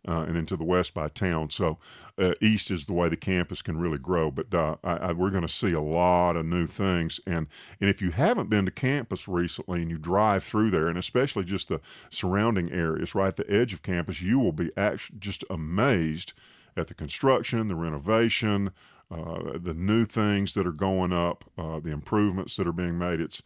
uh, 0.07 0.21
and 0.21 0.35
then 0.35 0.45
to 0.45 0.57
the 0.57 0.63
west 0.63 0.93
by 0.93 1.09
town. 1.09 1.49
So 1.49 1.77
uh, 2.17 2.33
east 2.41 2.71
is 2.71 2.85
the 2.85 2.93
way 2.93 3.09
the 3.09 3.17
campus 3.17 3.61
can 3.61 3.77
really 3.77 3.97
grow. 3.97 4.31
But 4.31 4.53
uh, 4.53 4.77
I, 4.83 4.97
I, 4.97 5.11
we're 5.11 5.29
going 5.29 5.45
to 5.45 5.53
see 5.53 5.73
a 5.73 5.81
lot 5.81 6.35
of 6.35 6.45
new 6.45 6.67
things. 6.67 7.19
And 7.25 7.47
and 7.79 7.89
if 7.89 8.01
you 8.01 8.11
haven't 8.11 8.49
been 8.49 8.65
to 8.65 8.71
campus 8.71 9.27
recently 9.27 9.81
and 9.81 9.91
you 9.91 9.97
drive 9.97 10.43
through 10.43 10.71
there, 10.71 10.87
and 10.87 10.97
especially 10.97 11.43
just 11.43 11.69
the 11.69 11.81
surrounding 12.09 12.71
areas 12.71 13.13
right 13.13 13.27
at 13.27 13.35
the 13.37 13.51
edge 13.51 13.73
of 13.73 13.83
campus, 13.83 14.21
you 14.21 14.39
will 14.39 14.51
be 14.51 14.71
actually 14.77 15.19
just 15.19 15.43
amazed 15.49 16.33
at 16.75 16.87
the 16.87 16.93
construction, 16.93 17.67
the 17.67 17.75
renovation, 17.75 18.71
uh, 19.09 19.57
the 19.57 19.73
new 19.73 20.05
things 20.05 20.53
that 20.53 20.67
are 20.67 20.71
going 20.71 21.13
up, 21.13 21.45
uh, 21.57 21.79
the 21.79 21.91
improvements 21.91 22.55
that 22.57 22.67
are 22.67 22.73
being 22.73 22.97
made. 22.97 23.19
It's 23.19 23.41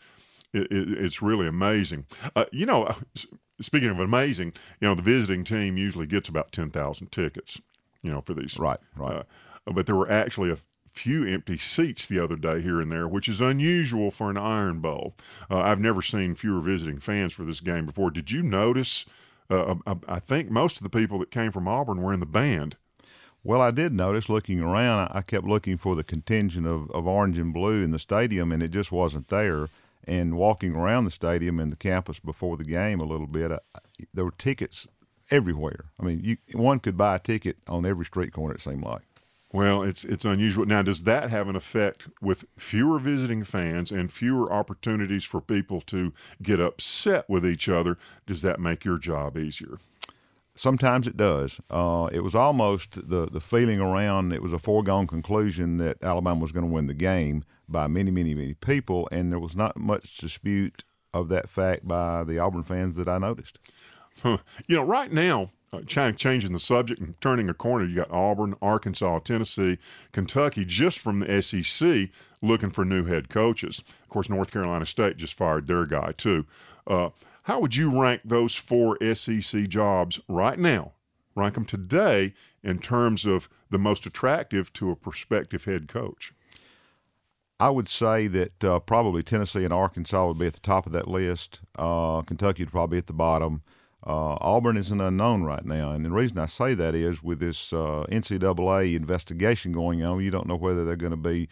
it, 0.53 0.71
it, 0.71 0.89
it's 0.97 1.21
really 1.21 1.47
amazing. 1.47 2.05
Uh, 2.35 2.45
you 2.51 2.65
know, 2.65 2.95
speaking 3.59 3.89
of 3.89 3.99
amazing, 3.99 4.53
you 4.79 4.87
know, 4.87 4.95
the 4.95 5.01
visiting 5.01 5.43
team 5.43 5.77
usually 5.77 6.07
gets 6.07 6.29
about 6.29 6.51
10,000 6.51 7.11
tickets, 7.11 7.61
you 8.01 8.11
know, 8.11 8.21
for 8.21 8.33
these. 8.33 8.57
Right, 8.59 8.79
right. 8.95 9.17
Uh, 9.17 9.71
but 9.71 9.85
there 9.85 9.95
were 9.95 10.11
actually 10.11 10.51
a 10.51 10.57
few 10.93 11.25
empty 11.25 11.57
seats 11.57 12.07
the 12.07 12.21
other 12.21 12.35
day 12.35 12.61
here 12.61 12.81
and 12.81 12.91
there, 12.91 13.07
which 13.07 13.29
is 13.29 13.39
unusual 13.39 14.11
for 14.11 14.29
an 14.29 14.37
Iron 14.37 14.79
Bowl. 14.79 15.15
Uh, 15.49 15.59
I've 15.59 15.79
never 15.79 16.01
seen 16.01 16.35
fewer 16.35 16.59
visiting 16.59 16.99
fans 16.99 17.33
for 17.33 17.43
this 17.43 17.61
game 17.61 17.85
before. 17.85 18.11
Did 18.11 18.31
you 18.31 18.41
notice? 18.41 19.05
Uh, 19.49 19.75
uh 19.85 19.95
I 20.07 20.19
think 20.19 20.49
most 20.49 20.77
of 20.77 20.83
the 20.83 20.89
people 20.89 21.19
that 21.19 21.31
came 21.31 21.51
from 21.51 21.67
Auburn 21.67 22.01
were 22.01 22.13
in 22.13 22.19
the 22.19 22.25
band. 22.25 22.75
Well, 23.43 23.61
I 23.61 23.71
did 23.71 23.91
notice 23.91 24.29
looking 24.29 24.59
around, 24.59 25.09
I 25.13 25.21
kept 25.21 25.47
looking 25.47 25.77
for 25.77 25.95
the 25.95 26.03
contingent 26.03 26.67
of, 26.67 26.91
of 26.91 27.07
orange 27.07 27.39
and 27.39 27.51
blue 27.51 27.81
in 27.81 27.89
the 27.89 27.97
stadium, 27.97 28.51
and 28.51 28.61
it 28.61 28.69
just 28.69 28.91
wasn't 28.91 29.29
there 29.29 29.67
and 30.05 30.35
walking 30.35 30.75
around 30.75 31.05
the 31.05 31.11
stadium 31.11 31.59
and 31.59 31.71
the 31.71 31.77
campus 31.77 32.19
before 32.19 32.57
the 32.57 32.63
game 32.63 32.99
a 32.99 33.05
little 33.05 33.27
bit, 33.27 33.51
I, 33.51 33.59
there 34.13 34.25
were 34.25 34.31
tickets 34.31 34.87
everywhere. 35.29 35.85
I 35.99 36.03
mean, 36.03 36.21
you, 36.23 36.37
one 36.53 36.79
could 36.79 36.97
buy 36.97 37.15
a 37.15 37.19
ticket 37.19 37.57
on 37.67 37.85
every 37.85 38.05
street 38.05 38.33
corner. 38.33 38.55
It 38.55 38.61
seemed 38.61 38.83
like. 38.83 39.03
Well, 39.53 39.83
it's 39.83 40.05
it's 40.05 40.23
unusual. 40.23 40.65
Now, 40.65 40.81
does 40.81 41.03
that 41.03 41.29
have 41.29 41.49
an 41.49 41.57
effect 41.57 42.07
with 42.21 42.45
fewer 42.57 42.99
visiting 42.99 43.43
fans 43.43 43.91
and 43.91 44.11
fewer 44.11 44.51
opportunities 44.51 45.25
for 45.25 45.41
people 45.41 45.81
to 45.81 46.13
get 46.41 46.61
upset 46.61 47.29
with 47.29 47.45
each 47.45 47.67
other? 47.67 47.97
Does 48.25 48.41
that 48.43 48.61
make 48.61 48.85
your 48.85 48.97
job 48.97 49.37
easier? 49.37 49.79
Sometimes 50.61 51.07
it 51.07 51.17
does. 51.17 51.59
Uh, 51.71 52.07
it 52.11 52.19
was 52.19 52.35
almost 52.35 53.09
the 53.09 53.25
the 53.25 53.39
feeling 53.39 53.79
around. 53.79 54.31
It 54.31 54.43
was 54.43 54.53
a 54.53 54.59
foregone 54.59 55.07
conclusion 55.07 55.77
that 55.77 56.03
Alabama 56.03 56.39
was 56.39 56.51
going 56.51 56.67
to 56.67 56.71
win 56.71 56.85
the 56.85 56.93
game 56.93 57.43
by 57.67 57.87
many, 57.87 58.11
many, 58.11 58.35
many 58.35 58.53
people, 58.53 59.09
and 59.11 59.31
there 59.31 59.39
was 59.39 59.55
not 59.55 59.75
much 59.75 60.17
dispute 60.17 60.83
of 61.15 61.29
that 61.29 61.49
fact 61.49 61.87
by 61.87 62.23
the 62.23 62.37
Auburn 62.37 62.61
fans 62.61 62.95
that 62.97 63.07
I 63.07 63.17
noticed. 63.17 63.57
You 64.23 64.75
know, 64.75 64.83
right 64.83 65.11
now, 65.11 65.49
uh, 65.73 65.81
changing 65.81 66.51
the 66.53 66.59
subject 66.59 67.01
and 67.01 67.19
turning 67.21 67.49
a 67.49 67.55
corner, 67.55 67.85
you 67.85 67.95
got 67.95 68.11
Auburn, 68.11 68.53
Arkansas, 68.61 69.17
Tennessee, 69.19 69.79
Kentucky, 70.11 70.63
just 70.63 70.99
from 70.99 71.21
the 71.21 71.41
SEC, 71.41 72.09
looking 72.39 72.69
for 72.69 72.85
new 72.85 73.05
head 73.05 73.29
coaches. 73.29 73.83
Of 74.03 74.09
course, 74.09 74.29
North 74.29 74.51
Carolina 74.51 74.85
State 74.85 75.17
just 75.17 75.33
fired 75.33 75.65
their 75.65 75.87
guy 75.87 76.11
too. 76.11 76.45
Uh, 76.85 77.09
how 77.43 77.59
would 77.59 77.75
you 77.75 78.01
rank 78.01 78.21
those 78.23 78.55
four 78.55 78.97
SEC 79.13 79.67
jobs 79.67 80.19
right 80.27 80.59
now? 80.59 80.93
Rank 81.35 81.55
them 81.55 81.65
today 81.65 82.33
in 82.63 82.79
terms 82.79 83.25
of 83.25 83.49
the 83.69 83.79
most 83.79 84.05
attractive 84.05 84.71
to 84.73 84.91
a 84.91 84.95
prospective 84.95 85.65
head 85.65 85.87
coach. 85.87 86.33
I 87.59 87.69
would 87.69 87.87
say 87.87 88.27
that 88.27 88.63
uh, 88.63 88.79
probably 88.79 89.21
Tennessee 89.21 89.63
and 89.63 89.73
Arkansas 89.73 90.27
would 90.27 90.39
be 90.39 90.47
at 90.47 90.53
the 90.53 90.59
top 90.59 90.87
of 90.87 90.91
that 90.93 91.07
list. 91.07 91.61
Uh, 91.77 92.21
Kentucky 92.23 92.63
would 92.63 92.71
probably 92.71 92.95
be 92.95 92.99
at 92.99 93.07
the 93.07 93.13
bottom. 93.13 93.61
Uh, 94.05 94.35
Auburn 94.41 94.77
is 94.77 94.89
an 94.89 94.99
unknown 94.99 95.43
right 95.43 95.63
now, 95.63 95.91
and 95.91 96.03
the 96.03 96.09
reason 96.09 96.39
I 96.39 96.47
say 96.47 96.73
that 96.73 96.95
is 96.95 97.21
with 97.21 97.39
this 97.39 97.71
uh, 97.71 98.05
NCAA 98.11 98.95
investigation 98.95 99.71
going 99.71 100.03
on, 100.03 100.23
you 100.23 100.31
don't 100.31 100.47
know 100.47 100.55
whether 100.55 100.83
they're 100.83 100.95
going 100.95 101.11
to 101.11 101.17
be 101.17 101.49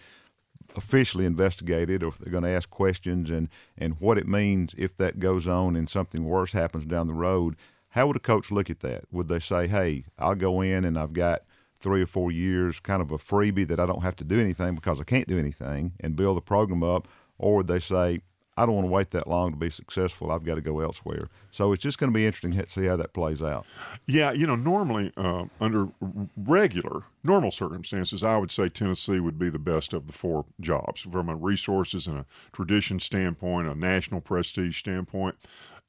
officially 0.75 1.25
investigated 1.25 2.03
or 2.03 2.08
if 2.08 2.17
they're 2.17 2.32
going 2.32 2.43
to 2.43 2.49
ask 2.49 2.69
questions 2.69 3.29
and, 3.29 3.49
and 3.77 3.99
what 3.99 4.17
it 4.17 4.27
means 4.27 4.75
if 4.77 4.95
that 4.97 5.19
goes 5.19 5.47
on 5.47 5.75
and 5.75 5.89
something 5.89 6.23
worse 6.23 6.53
happens 6.53 6.86
down 6.86 7.08
the 7.08 7.13
road. 7.13 7.55
How 7.89 8.08
would 8.08 8.15
a 8.15 8.19
coach 8.19 8.51
look 8.51 8.69
at 8.69 8.82
that? 8.82 9.05
Would 9.12 9.27
they 9.27 9.39
say, 9.39 9.67
hey, 9.67 10.05
I'll 10.17 10.36
go 10.36 10.62
in 10.62 10.86
and 10.86 10.97
I've 10.97 11.13
got 11.13 11.41
three 11.79 12.01
or 12.01 12.05
four 12.05 12.32
years, 12.32 12.79
kind 12.79 13.01
of 13.01 13.12
a 13.12 13.17
freebie 13.17 13.67
that 13.67 13.79
I 13.79 13.86
don't 13.86 14.03
have 14.03 14.15
to 14.17 14.23
do 14.23 14.39
anything 14.39 14.75
because 14.75 14.99
I 14.99 15.05
can't 15.05 15.27
do 15.27 15.39
anything 15.39 15.93
and 15.99 16.15
build 16.15 16.38
the 16.38 16.41
program 16.41 16.84
up? 16.84 17.08
Or 17.38 17.58
would 17.58 17.67
they 17.67 17.79
say, 17.79 18.21
I 18.60 18.65
don't 18.65 18.76
want 18.76 18.88
to 18.88 18.91
wait 18.91 19.12
that 19.12 19.28
long 19.28 19.52
to 19.52 19.58
be 19.58 19.69
successful. 19.69 20.32
I've 20.32 20.43
got 20.43 20.56
to 20.56 20.62
go 20.62 20.82
elsewhere. 20.82 21.30
So 21.50 21.72
it's 21.72 21.82
just 21.82 21.98
going 21.98 22.12
to 22.12 22.13
be 22.13 22.26
interesting 22.26 22.52
to 22.52 22.67
see 22.67 22.86
how 22.86 22.98
that 22.98 23.13
plays 23.13 23.41
out. 23.41 23.65
Yeah, 24.06 24.34
you 24.34 24.45
know, 24.45 24.58
normally 24.58 25.13
uh, 25.15 25.45
under 25.62 25.88
regular, 26.36 27.04
normal 27.24 27.52
circumstances, 27.52 28.22
I 28.22 28.38
would 28.38 28.52
say 28.52 28.67
Tennessee 28.67 29.22
would 29.22 29.39
be 29.39 29.50
the 29.50 29.60
best 29.60 29.93
of 29.93 30.08
the 30.08 30.13
four 30.13 30.45
jobs 30.60 31.02
from 31.02 31.30
a 31.30 31.36
resources 31.38 32.06
and 32.06 32.17
a 32.17 32.26
tradition 32.52 33.00
standpoint, 33.00 33.69
a 33.69 33.76
national 33.76 34.19
prestige 34.19 34.78
standpoint. 34.78 35.36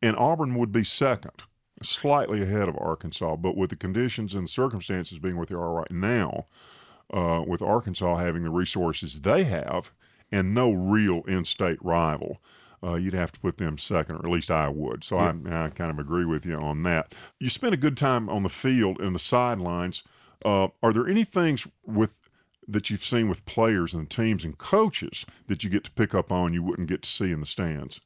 And 0.00 0.16
Auburn 0.16 0.54
would 0.54 0.70
be 0.70 0.85
second, 0.85 1.42
slightly 1.83 2.42
ahead 2.42 2.68
of 2.68 2.78
Arkansas. 2.78 3.35
But 3.37 3.56
with 3.56 3.70
the 3.70 3.76
conditions 3.76 4.33
and 4.33 4.48
circumstances 4.48 5.18
being 5.18 5.37
what 5.37 5.48
they 5.48 5.56
are 5.56 5.72
right 5.72 5.90
now, 5.90 6.46
uh, 7.12 7.42
with 7.44 7.62
Arkansas 7.62 8.16
having 8.18 8.44
the 8.44 8.50
resources 8.50 9.22
they 9.22 9.42
have 9.42 9.92
and 10.30 10.54
no 10.54 10.70
real 10.70 11.22
in 11.22 11.44
state 11.44 11.78
rival 11.83 12.38
uh, 12.82 12.94
you'd 12.94 13.14
have 13.14 13.32
to 13.32 13.40
put 13.40 13.58
them 13.58 13.76
second, 13.76 14.16
or 14.16 14.26
at 14.26 14.32
least 14.32 14.50
I 14.50 14.68
would. 14.68 15.04
So 15.04 15.16
yeah. 15.16 15.34
I, 15.46 15.64
I, 15.66 15.68
kind 15.70 15.90
of 15.90 15.98
agree 15.98 16.24
with 16.24 16.46
you 16.46 16.56
on 16.56 16.82
that. 16.84 17.14
You 17.38 17.50
spent 17.50 17.74
a 17.74 17.78
good 17.78 17.96
time 17.96 18.28
on 18.28 18.42
the 18.42 18.48
field 18.48 19.00
and 19.00 19.14
the 19.14 19.20
sidelines. 19.20 20.02
Uh, 20.44 20.68
are 20.82 20.92
there 20.92 21.06
any 21.06 21.24
things 21.24 21.66
with 21.84 22.18
that 22.66 22.88
you've 22.88 23.04
seen 23.04 23.28
with 23.28 23.44
players 23.46 23.92
and 23.92 24.08
teams 24.08 24.44
and 24.44 24.56
coaches 24.56 25.26
that 25.48 25.64
you 25.64 25.70
get 25.70 25.84
to 25.84 25.90
pick 25.90 26.14
up 26.14 26.30
on 26.30 26.54
you 26.54 26.62
wouldn't 26.62 26.88
get 26.88 27.02
to 27.02 27.08
see 27.08 27.30
in 27.30 27.40
the 27.40 27.46
stands? 27.46 28.00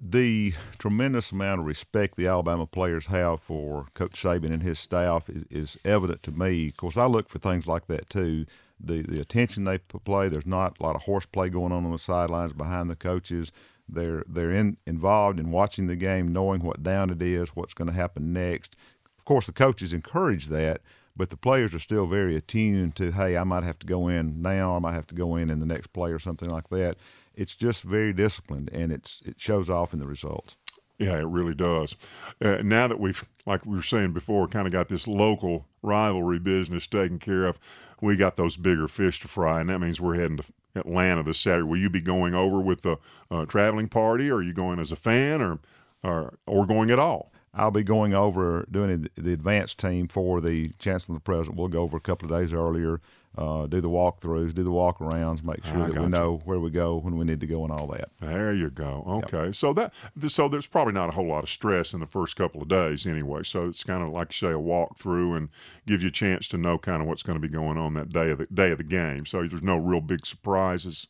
The 0.00 0.54
tremendous 0.78 1.32
amount 1.32 1.60
of 1.60 1.66
respect 1.66 2.16
the 2.16 2.26
Alabama 2.26 2.66
players 2.66 3.06
have 3.06 3.40
for 3.40 3.86
Coach 3.94 4.12
Saban 4.12 4.52
and 4.52 4.62
his 4.62 4.78
staff 4.78 5.28
is, 5.28 5.44
is 5.50 5.78
evident 5.84 6.22
to 6.24 6.32
me. 6.32 6.68
Of 6.68 6.76
course, 6.76 6.96
I 6.96 7.06
look 7.06 7.28
for 7.28 7.38
things 7.38 7.66
like 7.66 7.86
that 7.86 8.08
too 8.08 8.46
the 8.78 9.02
the 9.02 9.20
attention 9.20 9.64
they 9.64 9.78
play. 9.78 10.28
There's 10.28 10.46
not 10.46 10.78
a 10.78 10.82
lot 10.82 10.96
of 10.96 11.02
horseplay 11.02 11.48
going 11.50 11.72
on 11.72 11.84
on 11.84 11.92
the 11.92 11.98
sidelines 11.98 12.52
behind 12.52 12.90
the 12.90 12.96
coaches. 12.96 13.52
They're 13.88 14.24
they're 14.28 14.52
in, 14.52 14.76
involved 14.86 15.38
in 15.38 15.50
watching 15.50 15.86
the 15.86 15.96
game, 15.96 16.32
knowing 16.32 16.62
what 16.62 16.82
down 16.82 17.10
it 17.10 17.22
is, 17.22 17.50
what's 17.50 17.74
going 17.74 17.88
to 17.88 17.94
happen 17.94 18.32
next. 18.32 18.76
Of 19.18 19.24
course, 19.24 19.46
the 19.46 19.52
coaches 19.52 19.92
encourage 19.92 20.46
that, 20.46 20.80
but 21.16 21.30
the 21.30 21.36
players 21.36 21.74
are 21.74 21.78
still 21.80 22.06
very 22.06 22.36
attuned 22.36 22.94
to, 22.96 23.12
hey, 23.12 23.36
I 23.36 23.44
might 23.44 23.64
have 23.64 23.78
to 23.80 23.86
go 23.86 24.08
in 24.08 24.42
now, 24.42 24.76
I 24.76 24.78
might 24.78 24.94
have 24.94 25.06
to 25.08 25.14
go 25.14 25.36
in 25.36 25.50
in 25.50 25.60
the 25.60 25.66
next 25.66 25.88
play 25.92 26.10
or 26.10 26.18
something 26.18 26.48
like 26.48 26.68
that. 26.68 26.96
It's 27.34 27.54
just 27.54 27.82
very 27.82 28.12
disciplined, 28.12 28.70
and 28.72 28.92
it's 28.92 29.22
it 29.24 29.38
shows 29.38 29.68
off 29.70 29.92
in 29.92 29.98
the 29.98 30.06
results. 30.06 30.56
Yeah, 30.98 31.18
it 31.18 31.26
really 31.26 31.54
does. 31.54 31.94
Uh, 32.42 32.58
now 32.62 32.88
that 32.88 32.98
we've, 32.98 33.24
like 33.44 33.66
we 33.66 33.76
were 33.76 33.82
saying 33.82 34.12
before, 34.12 34.48
kind 34.48 34.66
of 34.66 34.72
got 34.72 34.88
this 34.88 35.06
local 35.06 35.66
rivalry 35.82 36.38
business 36.38 36.86
taken 36.86 37.18
care 37.18 37.44
of, 37.44 37.58
we 38.00 38.16
got 38.16 38.36
those 38.36 38.56
bigger 38.56 38.88
fish 38.88 39.20
to 39.20 39.28
fry, 39.28 39.60
and 39.60 39.68
that 39.68 39.78
means 39.80 40.00
we're 40.00 40.14
heading 40.16 40.38
to 40.38 40.44
Atlanta 40.74 41.22
this 41.22 41.38
Saturday. 41.38 41.66
Will 41.66 41.78
you 41.78 41.90
be 41.90 42.00
going 42.00 42.34
over 42.34 42.60
with 42.60 42.82
the 42.82 42.96
uh, 43.30 43.44
traveling 43.44 43.88
party, 43.88 44.30
or 44.30 44.36
are 44.36 44.42
you 44.42 44.52
going 44.54 44.78
as 44.78 44.90
a 44.92 44.96
fan, 44.96 45.42
or 45.42 45.58
or 46.02 46.38
or 46.46 46.66
going 46.66 46.90
at 46.90 46.98
all? 46.98 47.30
I'll 47.56 47.70
be 47.70 47.82
going 47.82 48.14
over 48.14 48.66
doing 48.70 49.08
the 49.16 49.32
advanced 49.32 49.78
team 49.78 50.08
for 50.08 50.40
the 50.40 50.70
chancellor 50.78 51.14
and 51.14 51.20
the 51.20 51.24
president. 51.24 51.58
We'll 51.58 51.68
go 51.68 51.82
over 51.82 51.96
a 51.96 52.00
couple 52.00 52.32
of 52.32 52.38
days 52.38 52.52
earlier 52.52 53.00
uh, 53.38 53.66
do 53.66 53.80
the 53.80 53.90
walkthroughs, 53.90 54.54
do 54.54 54.62
the 54.62 54.70
walkarounds, 54.70 55.44
make 55.44 55.64
sure 55.64 55.82
I 55.82 55.86
that 55.88 55.96
we 55.96 56.02
you. 56.02 56.08
know 56.08 56.40
where 56.44 56.58
we 56.58 56.70
go 56.70 56.96
when 56.96 57.18
we 57.18 57.24
need 57.24 57.40
to 57.40 57.46
go 57.46 57.64
and 57.64 57.72
all 57.72 57.86
that. 57.88 58.08
There 58.20 58.52
you 58.52 58.70
go. 58.70 59.04
Okay, 59.24 59.46
yep. 59.46 59.54
so 59.54 59.74
that 59.74 59.92
so 60.28 60.48
there's 60.48 60.66
probably 60.66 60.94
not 60.94 61.10
a 61.10 61.12
whole 61.12 61.26
lot 61.26 61.44
of 61.44 61.50
stress 61.50 61.92
in 61.92 62.00
the 62.00 62.06
first 62.06 62.36
couple 62.36 62.62
of 62.62 62.68
days 62.68 63.06
anyway. 63.06 63.42
So 63.42 63.68
it's 63.68 63.84
kind 63.84 64.02
of 64.02 64.08
like 64.08 64.32
say 64.32 64.48
a 64.48 64.52
walkthrough 64.52 65.36
and 65.36 65.48
give 65.86 66.02
you 66.02 66.08
a 66.08 66.12
chance 66.12 66.48
to 66.48 66.56
know 66.56 66.78
kind 66.78 67.02
of 67.02 67.08
what's 67.08 67.22
going 67.22 67.40
to 67.40 67.46
be 67.46 67.52
going 67.52 67.76
on 67.76 67.94
that 67.94 68.08
day 68.08 68.30
of 68.30 68.38
the 68.38 68.46
day 68.46 68.70
of 68.70 68.78
the 68.78 68.84
game. 68.84 69.26
So 69.26 69.46
there's 69.46 69.62
no 69.62 69.76
real 69.76 70.00
big 70.00 70.24
surprises. 70.24 71.08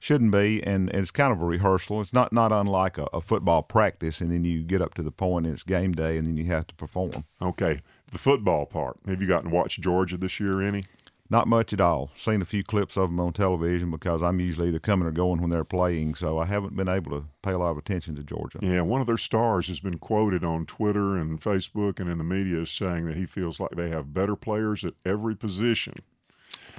Shouldn't 0.00 0.30
be, 0.30 0.62
and, 0.62 0.88
and 0.90 1.00
it's 1.00 1.10
kind 1.10 1.32
of 1.32 1.40
a 1.40 1.44
rehearsal. 1.44 2.00
It's 2.00 2.12
not 2.12 2.32
not 2.32 2.52
unlike 2.52 2.98
a, 2.98 3.08
a 3.12 3.20
football 3.20 3.62
practice, 3.62 4.20
and 4.20 4.30
then 4.30 4.44
you 4.44 4.62
get 4.62 4.80
up 4.80 4.94
to 4.94 5.02
the 5.02 5.10
point 5.10 5.46
and 5.46 5.54
it's 5.54 5.64
game 5.64 5.92
day, 5.92 6.16
and 6.16 6.26
then 6.26 6.36
you 6.36 6.46
have 6.46 6.68
to 6.68 6.74
perform. 6.76 7.24
Okay, 7.42 7.80
the 8.12 8.18
football 8.18 8.64
part. 8.64 8.98
Have 9.06 9.20
you 9.20 9.26
gotten 9.26 9.50
to 9.50 9.56
watch 9.56 9.80
Georgia 9.80 10.16
this 10.16 10.38
year 10.38 10.60
any? 10.60 10.84
Not 11.30 11.46
much 11.46 11.74
at 11.74 11.80
all. 11.80 12.10
Seen 12.16 12.40
a 12.40 12.46
few 12.46 12.64
clips 12.64 12.96
of 12.96 13.10
them 13.10 13.20
on 13.20 13.34
television 13.34 13.90
because 13.90 14.22
I'm 14.22 14.40
usually 14.40 14.68
either 14.68 14.78
coming 14.78 15.06
or 15.06 15.10
going 15.10 15.42
when 15.42 15.50
they're 15.50 15.64
playing, 15.64 16.14
so 16.14 16.38
I 16.38 16.46
haven't 16.46 16.74
been 16.74 16.88
able 16.88 17.10
to 17.10 17.26
pay 17.42 17.52
a 17.52 17.58
lot 17.58 17.72
of 17.72 17.78
attention 17.78 18.14
to 18.16 18.22
Georgia. 18.22 18.60
Yeah, 18.62 18.80
one 18.80 19.02
of 19.02 19.06
their 19.06 19.18
stars 19.18 19.66
has 19.68 19.80
been 19.80 19.98
quoted 19.98 20.42
on 20.42 20.64
Twitter 20.64 21.16
and 21.16 21.40
Facebook 21.40 22.00
and 22.00 22.08
in 22.08 22.16
the 22.16 22.24
media 22.24 22.62
as 22.62 22.70
saying 22.70 23.06
that 23.06 23.16
he 23.16 23.26
feels 23.26 23.60
like 23.60 23.72
they 23.72 23.90
have 23.90 24.14
better 24.14 24.36
players 24.36 24.84
at 24.84 24.94
every 25.04 25.36
position 25.36 25.96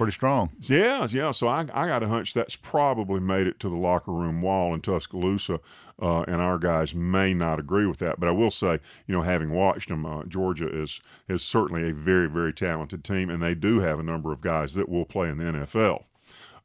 pretty 0.00 0.14
strong. 0.14 0.50
Yeah, 0.60 1.06
yeah. 1.10 1.30
So 1.30 1.46
I, 1.46 1.66
I 1.74 1.86
got 1.86 2.02
a 2.02 2.08
hunch 2.08 2.32
that's 2.32 2.56
probably 2.56 3.20
made 3.20 3.46
it 3.46 3.60
to 3.60 3.68
the 3.68 3.76
locker 3.76 4.12
room 4.12 4.40
wall 4.40 4.72
in 4.72 4.80
Tuscaloosa, 4.80 5.60
uh, 6.00 6.22
and 6.22 6.36
our 6.36 6.58
guys 6.58 6.94
may 6.94 7.34
not 7.34 7.58
agree 7.58 7.84
with 7.84 7.98
that. 7.98 8.18
But 8.18 8.30
I 8.30 8.32
will 8.32 8.50
say, 8.50 8.80
you 9.06 9.14
know, 9.14 9.20
having 9.20 9.50
watched 9.50 9.90
them, 9.90 10.06
uh, 10.06 10.24
Georgia 10.24 10.68
is 10.68 11.02
is 11.28 11.42
certainly 11.42 11.86
a 11.90 11.92
very 11.92 12.30
very 12.30 12.54
talented 12.54 13.04
team, 13.04 13.28
and 13.28 13.42
they 13.42 13.54
do 13.54 13.80
have 13.80 13.98
a 13.98 14.02
number 14.02 14.32
of 14.32 14.40
guys 14.40 14.72
that 14.72 14.88
will 14.88 15.04
play 15.04 15.28
in 15.28 15.36
the 15.36 15.44
NFL. 15.44 16.04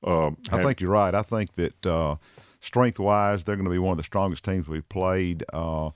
Uh, 0.01 0.27
um, 0.27 0.37
I 0.49 0.61
think 0.61 0.79
you're 0.79 0.91
right. 0.91 1.13
I 1.13 1.21
think 1.21 1.55
that 1.55 1.85
uh, 1.85 2.15
strength 2.61 2.99
wise, 2.99 3.43
they're 3.43 3.57
going 3.57 3.65
to 3.65 3.71
be 3.71 3.79
one 3.79 3.91
of 3.91 3.97
the 3.97 4.03
strongest 4.03 4.45
teams 4.45 4.69
we've 4.69 4.87
played. 4.87 5.43
Uh, 5.51 5.89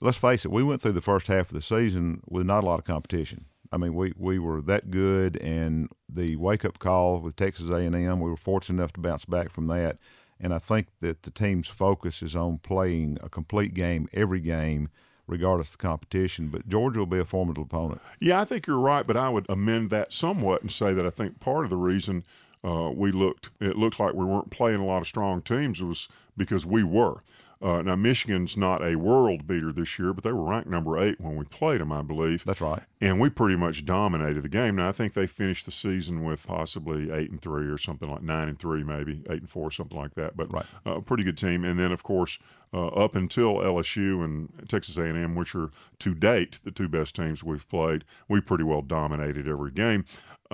let's 0.00 0.18
face 0.18 0.44
it, 0.44 0.50
we 0.50 0.64
went 0.64 0.82
through 0.82 0.92
the 0.92 1.00
first 1.00 1.28
half 1.28 1.50
of 1.50 1.54
the 1.54 1.62
season 1.62 2.20
with 2.28 2.46
not 2.46 2.64
a 2.64 2.66
lot 2.66 2.80
of 2.80 2.84
competition. 2.84 3.44
I 3.72 3.76
mean, 3.76 3.94
we, 3.94 4.12
we 4.16 4.38
were 4.38 4.60
that 4.62 4.90
good, 4.90 5.36
and 5.38 5.88
the 6.08 6.36
wake 6.36 6.64
up 6.64 6.78
call 6.78 7.20
with 7.20 7.36
Texas 7.36 7.70
A 7.70 7.76
and 7.78 7.94
M, 7.94 8.20
we 8.20 8.30
were 8.30 8.36
fortunate 8.36 8.80
enough 8.80 8.92
to 8.94 9.00
bounce 9.00 9.24
back 9.24 9.50
from 9.50 9.66
that. 9.68 9.98
And 10.40 10.52
I 10.52 10.58
think 10.58 10.88
that 11.00 11.22
the 11.22 11.30
team's 11.30 11.68
focus 11.68 12.22
is 12.22 12.36
on 12.36 12.58
playing 12.58 13.18
a 13.22 13.28
complete 13.28 13.72
game 13.74 14.08
every 14.12 14.40
game, 14.40 14.90
regardless 15.26 15.70
of 15.70 15.78
the 15.78 15.82
competition. 15.82 16.48
But 16.48 16.68
Georgia 16.68 17.00
will 17.00 17.06
be 17.06 17.18
a 17.18 17.24
formidable 17.24 17.64
opponent. 17.64 18.00
Yeah, 18.20 18.40
I 18.40 18.44
think 18.44 18.66
you're 18.66 18.78
right, 18.78 19.06
but 19.06 19.16
I 19.16 19.28
would 19.28 19.46
amend 19.48 19.90
that 19.90 20.12
somewhat 20.12 20.62
and 20.62 20.70
say 20.70 20.92
that 20.92 21.06
I 21.06 21.10
think 21.10 21.40
part 21.40 21.64
of 21.64 21.70
the 21.70 21.76
reason 21.76 22.24
uh, 22.64 22.90
we 22.94 23.12
looked 23.12 23.50
it 23.60 23.76
looked 23.76 24.00
like 24.00 24.14
we 24.14 24.24
weren't 24.24 24.50
playing 24.50 24.80
a 24.80 24.86
lot 24.86 25.02
of 25.02 25.08
strong 25.08 25.42
teams 25.42 25.82
was 25.82 26.08
because 26.36 26.66
we 26.66 26.82
were. 26.82 27.22
Uh, 27.62 27.82
now, 27.82 27.96
Michigan's 27.96 28.56
not 28.56 28.84
a 28.84 28.96
world 28.96 29.46
beater 29.46 29.72
this 29.72 29.98
year, 29.98 30.12
but 30.12 30.24
they 30.24 30.32
were 30.32 30.44
ranked 30.44 30.68
number 30.68 30.98
eight 30.98 31.20
when 31.20 31.36
we 31.36 31.44
played 31.44 31.80
them, 31.80 31.92
I 31.92 32.02
believe. 32.02 32.44
That's 32.44 32.60
right. 32.60 32.82
And 33.00 33.20
we 33.20 33.30
pretty 33.30 33.56
much 33.56 33.84
dominated 33.84 34.42
the 34.42 34.48
game. 34.48 34.76
Now, 34.76 34.88
I 34.88 34.92
think 34.92 35.14
they 35.14 35.26
finished 35.26 35.66
the 35.66 35.72
season 35.72 36.24
with 36.24 36.46
possibly 36.46 37.10
eight 37.10 37.30
and 37.30 37.40
three 37.40 37.66
or 37.66 37.78
something 37.78 38.10
like 38.10 38.22
nine 38.22 38.48
and 38.48 38.58
three, 38.58 38.82
maybe 38.82 39.22
eight 39.30 39.40
and 39.40 39.50
four, 39.50 39.70
something 39.70 39.98
like 39.98 40.14
that. 40.14 40.36
But 40.36 40.52
right. 40.52 40.66
a 40.84 40.92
uh, 40.92 41.00
pretty 41.00 41.24
good 41.24 41.38
team. 41.38 41.64
And 41.64 41.78
then, 41.78 41.92
of 41.92 42.02
course, 42.02 42.38
uh, 42.72 42.88
up 42.88 43.14
until 43.14 43.56
LSU 43.56 44.24
and 44.24 44.50
Texas 44.68 44.96
A&M, 44.96 45.34
which 45.34 45.54
are 45.54 45.70
to 46.00 46.14
date 46.14 46.58
the 46.64 46.70
two 46.70 46.88
best 46.88 47.14
teams 47.14 47.44
we've 47.44 47.68
played, 47.68 48.04
we 48.28 48.40
pretty 48.40 48.64
well 48.64 48.82
dominated 48.82 49.46
every 49.46 49.70
game 49.70 50.04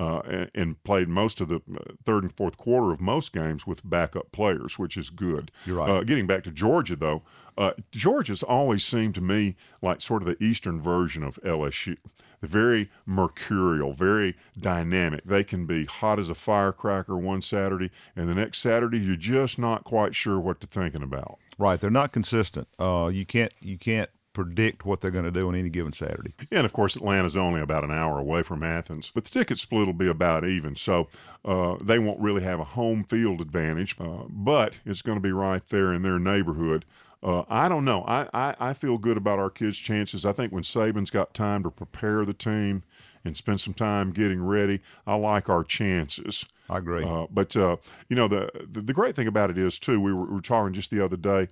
uh, 0.01 0.21
and, 0.21 0.51
and, 0.55 0.83
played 0.83 1.09
most 1.09 1.43
of 1.43 1.49
the 1.49 1.57
uh, 1.57 1.93
third 2.07 2.23
and 2.23 2.33
fourth 2.33 2.57
quarter 2.57 2.91
of 2.91 3.03
most 3.03 3.35
games 3.35 3.67
with 3.67 3.89
backup 3.89 4.33
players, 4.33 4.79
which 4.79 4.97
is 4.97 5.11
good. 5.11 5.51
You're 5.67 5.77
right. 5.77 5.91
Uh, 5.91 6.05
getting 6.05 6.27
back 6.27 6.43
to 6.45 6.51
Georgia, 6.51 6.97
though, 6.97 7.23
uh, 7.59 7.73
Georgia's 7.91 8.43
always 8.43 8.83
seemed 8.83 9.15
to 9.17 9.21
me 9.21 9.57
like 9.83 10.01
sort 10.01 10.23
of 10.23 10.29
the 10.29 10.43
eastern 10.43 10.81
version 10.81 11.23
of 11.23 11.39
LSU. 11.45 11.99
Very 12.41 12.91
mercurial, 13.05 13.93
very 13.93 14.37
dynamic. 14.59 15.25
They 15.25 15.45
can 15.45 15.67
be 15.67 15.85
hot 15.85 16.19
as 16.19 16.31
a 16.31 16.35
firecracker 16.35 17.19
one 17.19 17.43
Saturday, 17.43 17.91
and 18.17 18.27
the 18.27 18.35
next 18.35 18.61
Saturday 18.61 18.99
you're 18.99 19.17
just 19.17 19.59
not 19.59 19.85
quite 19.85 20.15
sure 20.15 20.41
what 20.41 20.63
to 20.63 20.67
thinking 20.67 21.03
about. 21.03 21.39
Right, 21.59 21.79
they're 21.79 21.91
not 21.91 22.13
consistent. 22.13 22.69
Uh, 22.79 23.11
you 23.13 23.27
can't 23.27 23.53
you 23.61 23.77
can't 23.77 24.09
predict 24.33 24.85
what 24.85 25.01
they're 25.01 25.11
going 25.11 25.25
to 25.25 25.31
do 25.31 25.49
on 25.49 25.55
any 25.55 25.71
given 25.71 25.93
Saturday. 25.93 26.33
Yeah, 26.51 26.59
and 26.59 26.67
of 26.67 26.73
course, 26.73 26.97
Atlanta's 26.97 27.37
only 27.37 27.61
about 27.61 27.85
an 27.85 27.91
hour 27.91 28.19
away 28.19 28.43
from 28.43 28.63
Athens, 28.63 29.11
but 29.15 29.25
the 29.25 29.31
ticket 29.31 29.59
split 29.59 29.87
will 29.87 29.93
be 29.93 30.09
about 30.09 30.45
even. 30.45 30.77
So 30.77 31.09
uh, 31.45 31.77
they 31.81 31.99
won't 31.99 32.21
really 32.21 32.43
have 32.43 32.61
a 32.61 32.65
home 32.65 33.05
field 33.05 33.41
advantage, 33.41 33.97
uh, 34.01 34.25
but 34.29 34.81
it's 34.85 35.03
going 35.03 35.17
to 35.17 35.23
be 35.23 35.33
right 35.33 35.67
there 35.69 35.93
in 35.93 36.03
their 36.03 36.19
neighborhood. 36.19 36.85
Uh, 37.23 37.43
I 37.49 37.69
don't 37.69 37.85
know. 37.85 38.03
I, 38.05 38.29
I, 38.33 38.55
I, 38.59 38.73
feel 38.73 38.97
good 38.97 39.19
about 39.19 39.39
our 39.39 39.51
kids' 39.51 39.77
chances. 39.77 40.25
I 40.25 40.33
think 40.33 40.53
when 40.53 40.63
Saban's 40.63 41.11
got 41.11 41.35
time 41.35 41.63
to 41.65 41.71
prepare 41.71 42.25
the 42.25 42.33
team 42.33 42.83
and 43.27 43.37
spend 43.37 43.61
some 43.61 43.75
time 43.75 44.13
getting 44.13 44.43
ready, 44.43 44.81
I 45.07 45.17
like 45.17 45.51
our 45.51 45.63
chances. 45.63 46.47
I 46.71 46.79
agree. 46.79 47.05
Uh, 47.05 47.27
but 47.31 47.55
uh, 47.57 47.77
you 48.09 48.17
know 48.17 48.27
the, 48.27 48.51
the, 48.71 48.81
the 48.81 48.93
great 48.95 49.17
thing 49.17 49.27
about 49.27 49.51
it 49.51 49.59
is 49.59 49.79
too. 49.79 50.01
We 50.01 50.15
were, 50.15 50.25
we 50.25 50.35
were 50.37 50.41
talking 50.41 50.73
just 50.73 50.91
the 50.91 51.05
other 51.05 51.19
day 51.19 51.49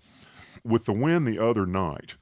with 0.64 0.86
the 0.86 0.92
win 0.92 1.24
the 1.24 1.38
other 1.38 1.66
night 1.66 2.16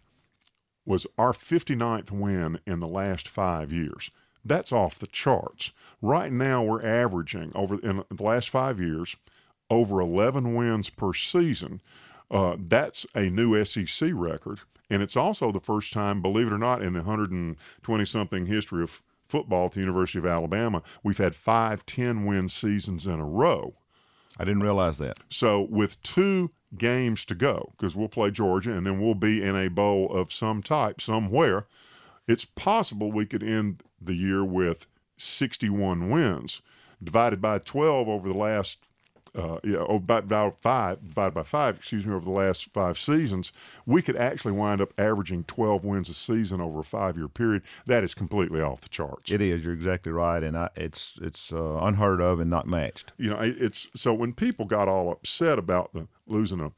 was 0.87 1.07
our 1.19 1.33
59th 1.33 2.11
win 2.11 2.61
in 2.67 2.81
the 2.81 2.87
last 2.87 3.29
five 3.29 3.73
years. 3.73 4.11
That's 4.45 4.73
off 4.73 4.99
the 4.99 5.09
charts. 5.09 5.73
Right 6.01 6.33
now, 6.33 6.63
we're 6.63 6.85
averaging 6.85 7.53
over 7.55 7.81
in 7.81 8.05
the 8.11 8.23
last 8.23 8.49
five 8.49 8.81
years 8.81 9.17
over 9.69 10.01
11 10.01 10.55
wins 10.55 10.89
per 10.89 11.13
season. 11.13 11.81
Uh, 12.31 12.57
that's 12.59 13.07
a 13.15 13.29
new 13.29 13.63
SEC 13.65 14.11
record. 14.15 14.61
And 14.89 15.03
it's 15.03 15.17
also 15.17 15.51
the 15.51 15.61
first 15.61 15.93
time, 15.93 16.23
believe 16.23 16.47
it 16.47 16.53
or 16.53 16.59
not, 16.59 16.83
in 16.83 16.93
the 16.93 17.01
120 17.01 18.05
something 18.05 18.47
history 18.47 18.83
of 18.85 19.03
football 19.25 19.67
at 19.67 19.73
the 19.73 19.81
University 19.81 20.19
of 20.19 20.27
Alabama, 20.27 20.83
we've 21.03 21.19
had 21.19 21.35
five 21.35 21.85
10 21.87 22.25
win 22.25 22.49
seasons 22.49 23.07
in 23.07 23.19
a 23.19 23.25
row. 23.25 23.75
I 24.39 24.45
didn't 24.45 24.63
realize 24.63 24.99
that. 24.99 25.19
So, 25.29 25.63
with 25.63 26.01
two 26.03 26.51
games 26.77 27.25
to 27.27 27.35
go, 27.35 27.73
because 27.77 27.95
we'll 27.95 28.09
play 28.09 28.31
Georgia 28.31 28.73
and 28.73 28.87
then 28.87 29.01
we'll 29.01 29.15
be 29.15 29.43
in 29.43 29.57
a 29.57 29.69
bowl 29.69 30.13
of 30.13 30.33
some 30.33 30.63
type 30.63 31.01
somewhere, 31.01 31.67
it's 32.27 32.45
possible 32.45 33.13
we 33.13 33.27
could 33.27 33.43
end 33.43 33.83
the 34.01 34.15
year 34.15 34.45
with 34.45 34.87
61 35.17 36.11
wins 36.11 36.63
divided 37.03 37.41
by 37.41 37.59
12 37.59 38.09
over 38.09 38.29
the 38.29 38.37
last 38.37 38.87
uh, 39.35 39.59
yeah, 39.65 39.79
oh, 39.79 39.97
about 39.97 40.61
five 40.61 41.05
divided 41.05 41.35
by 41.35 41.43
five, 41.43 41.77
excuse 41.77 42.07
me, 42.07 42.15
over 42.15 42.25
the 42.25 42.31
last 42.31 42.73
five 42.73 42.99
seasons, 42.99 43.53
we 43.85 44.01
could 44.01 44.17
actually 44.17 44.53
wind 44.53 44.81
up 44.81 44.95
averaging 44.99 45.45
12 45.45 45.85
wins 45.85 46.09
a 46.09 46.15
season 46.15 46.61
over 46.61 46.81
a 46.81 46.85
five-year 46.85 47.29
period. 47.29 47.63
That 47.87 48.05
is 48.05 48.15
completely 48.15 48.61
off 48.61 48.81
the 48.81 48.89
charts. 48.89 49.31
It 49.31 49.43
is. 49.43 49.65
You're 49.65 49.75
exactly 49.75 50.13
right, 50.13 50.43
and 50.43 50.57
I, 50.57 50.71
it's 50.77 51.19
it's 51.21 51.53
uh, 51.53 51.79
unheard 51.81 52.21
of 52.21 52.41
and 52.41 52.51
not 52.51 52.67
matched. 52.67 53.13
You 53.19 53.31
know, 53.31 53.39
it's 53.41 53.89
so 53.95 54.15
when 54.15 54.33
people 54.33 54.65
got 54.65 54.89
all 54.89 55.11
upset 55.11 55.59
about 55.59 55.93
the 55.93 56.09
losing 56.27 56.61
a 56.61 56.73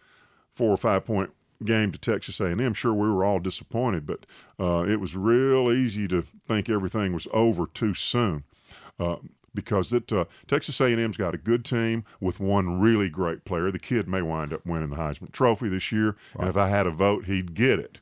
four 0.53 0.71
or 0.71 0.77
five 0.77 1.05
point 1.05 1.31
game 1.65 1.93
to 1.93 1.99
Texas 1.99 2.41
A&M, 2.41 2.75
sure 2.75 2.95
we 2.95 3.09
were 3.09 3.25
all 3.25 3.39
disappointed, 3.39 4.07
but 4.07 4.27
uh, 4.61 4.85
it 4.85 5.01
was 5.01 5.17
real 5.17 5.73
easy 5.73 6.07
to 6.09 6.23
think 6.23 6.69
everything 6.69 7.13
was 7.13 7.27
over 7.33 7.67
too 7.67 7.95
soon. 7.95 8.45
Uh, 8.99 9.17
because 9.63 9.93
it, 9.93 10.13
uh, 10.13 10.25
Texas 10.47 10.81
A&M's 10.81 11.17
got 11.17 11.35
a 11.35 11.39
good 11.39 11.65
team 11.65 12.05
with 12.21 12.39
one 12.39 12.79
really 12.81 13.09
great 13.09 13.45
player. 13.45 13.71
The 13.71 13.79
kid 13.79 14.09
may 14.09 14.23
wind 14.23 14.53
up 14.53 14.65
winning 14.65 14.91
the 14.91 14.97
Heisman 14.97 15.33
Trophy 15.33 15.69
this 15.69 15.91
year, 15.91 16.17
and 16.39 16.49
if 16.49 16.57
I 16.57 16.69
had 16.69 16.87
a 16.87 16.91
vote, 16.91 17.25
he'd 17.25 17.55
get 17.55 17.79
it. 17.81 17.99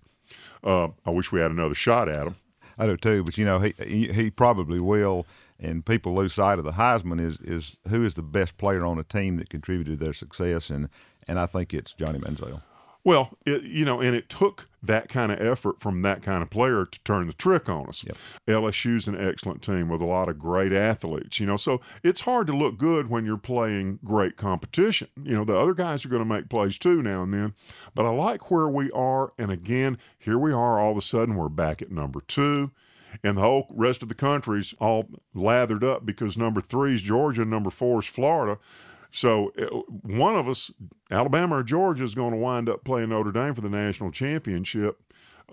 Uh, 0.62 0.88
I 1.06 1.10
wish 1.10 1.32
we 1.32 1.40
had 1.40 1.50
another 1.50 1.74
shot 1.74 2.08
at 2.08 2.26
him. 2.26 2.36
I 2.78 2.86
do 2.86 2.96
too, 2.98 3.24
but 3.24 3.38
you 3.38 3.44
know 3.46 3.58
he 3.58 3.74
he, 3.82 4.12
he 4.12 4.30
probably 4.30 4.80
will. 4.80 5.26
And 5.58 5.86
people 5.86 6.14
lose 6.14 6.34
sight 6.34 6.58
of 6.58 6.66
the 6.66 6.72
Heisman 6.72 7.18
is 7.18 7.38
is 7.40 7.78
who 7.88 8.04
is 8.04 8.14
the 8.14 8.22
best 8.22 8.58
player 8.58 8.84
on 8.84 8.98
a 8.98 9.02
team 9.02 9.36
that 9.36 9.48
contributed 9.48 9.98
to 9.98 10.04
their 10.04 10.12
success, 10.12 10.68
and 10.68 10.90
and 11.26 11.38
I 11.38 11.46
think 11.46 11.72
it's 11.72 11.94
Johnny 11.94 12.18
Manziel. 12.18 12.60
Well, 13.06 13.38
it, 13.46 13.62
you 13.62 13.84
know, 13.84 14.00
and 14.00 14.16
it 14.16 14.28
took 14.28 14.68
that 14.82 15.08
kind 15.08 15.30
of 15.30 15.40
effort 15.40 15.78
from 15.78 16.02
that 16.02 16.24
kind 16.24 16.42
of 16.42 16.50
player 16.50 16.84
to 16.84 17.00
turn 17.04 17.28
the 17.28 17.32
trick 17.34 17.68
on 17.68 17.86
us. 17.86 18.02
Yep. 18.04 18.16
LSU's 18.48 19.06
an 19.06 19.14
excellent 19.16 19.62
team 19.62 19.88
with 19.88 20.02
a 20.02 20.04
lot 20.04 20.28
of 20.28 20.40
great 20.40 20.72
athletes, 20.72 21.38
you 21.38 21.46
know, 21.46 21.56
so 21.56 21.80
it's 22.02 22.22
hard 22.22 22.48
to 22.48 22.56
look 22.56 22.78
good 22.78 23.08
when 23.08 23.24
you're 23.24 23.36
playing 23.36 24.00
great 24.02 24.36
competition. 24.36 25.06
You 25.22 25.36
know, 25.36 25.44
the 25.44 25.56
other 25.56 25.72
guys 25.72 26.04
are 26.04 26.08
going 26.08 26.22
to 26.22 26.28
make 26.28 26.48
plays 26.48 26.78
too 26.78 27.00
now 27.00 27.22
and 27.22 27.32
then, 27.32 27.54
but 27.94 28.06
I 28.06 28.08
like 28.08 28.50
where 28.50 28.66
we 28.66 28.90
are. 28.90 29.32
And 29.38 29.52
again, 29.52 29.98
here 30.18 30.36
we 30.36 30.50
are 30.50 30.80
all 30.80 30.90
of 30.90 30.98
a 30.98 31.02
sudden, 31.02 31.36
we're 31.36 31.48
back 31.48 31.80
at 31.80 31.92
number 31.92 32.22
two 32.26 32.72
and 33.22 33.36
the 33.36 33.42
whole 33.42 33.66
rest 33.70 34.02
of 34.02 34.08
the 34.08 34.14
country's 34.14 34.74
all 34.78 35.08
lathered 35.34 35.84
up 35.84 36.04
because 36.04 36.36
number 36.36 36.60
three 36.60 36.94
is 36.94 37.02
Georgia, 37.02 37.44
number 37.44 37.70
four 37.70 38.00
is 38.00 38.06
Florida. 38.06 38.58
So 39.10 39.52
uh, 39.58 39.66
one 40.02 40.36
of 40.36 40.48
us, 40.48 40.70
Alabama 41.10 41.56
or 41.56 41.62
Georgia, 41.62 42.04
is 42.04 42.14
going 42.14 42.32
to 42.32 42.36
wind 42.36 42.68
up 42.68 42.84
playing 42.84 43.10
Notre 43.10 43.32
Dame 43.32 43.54
for 43.54 43.60
the 43.60 43.70
national 43.70 44.10
championship. 44.10 45.00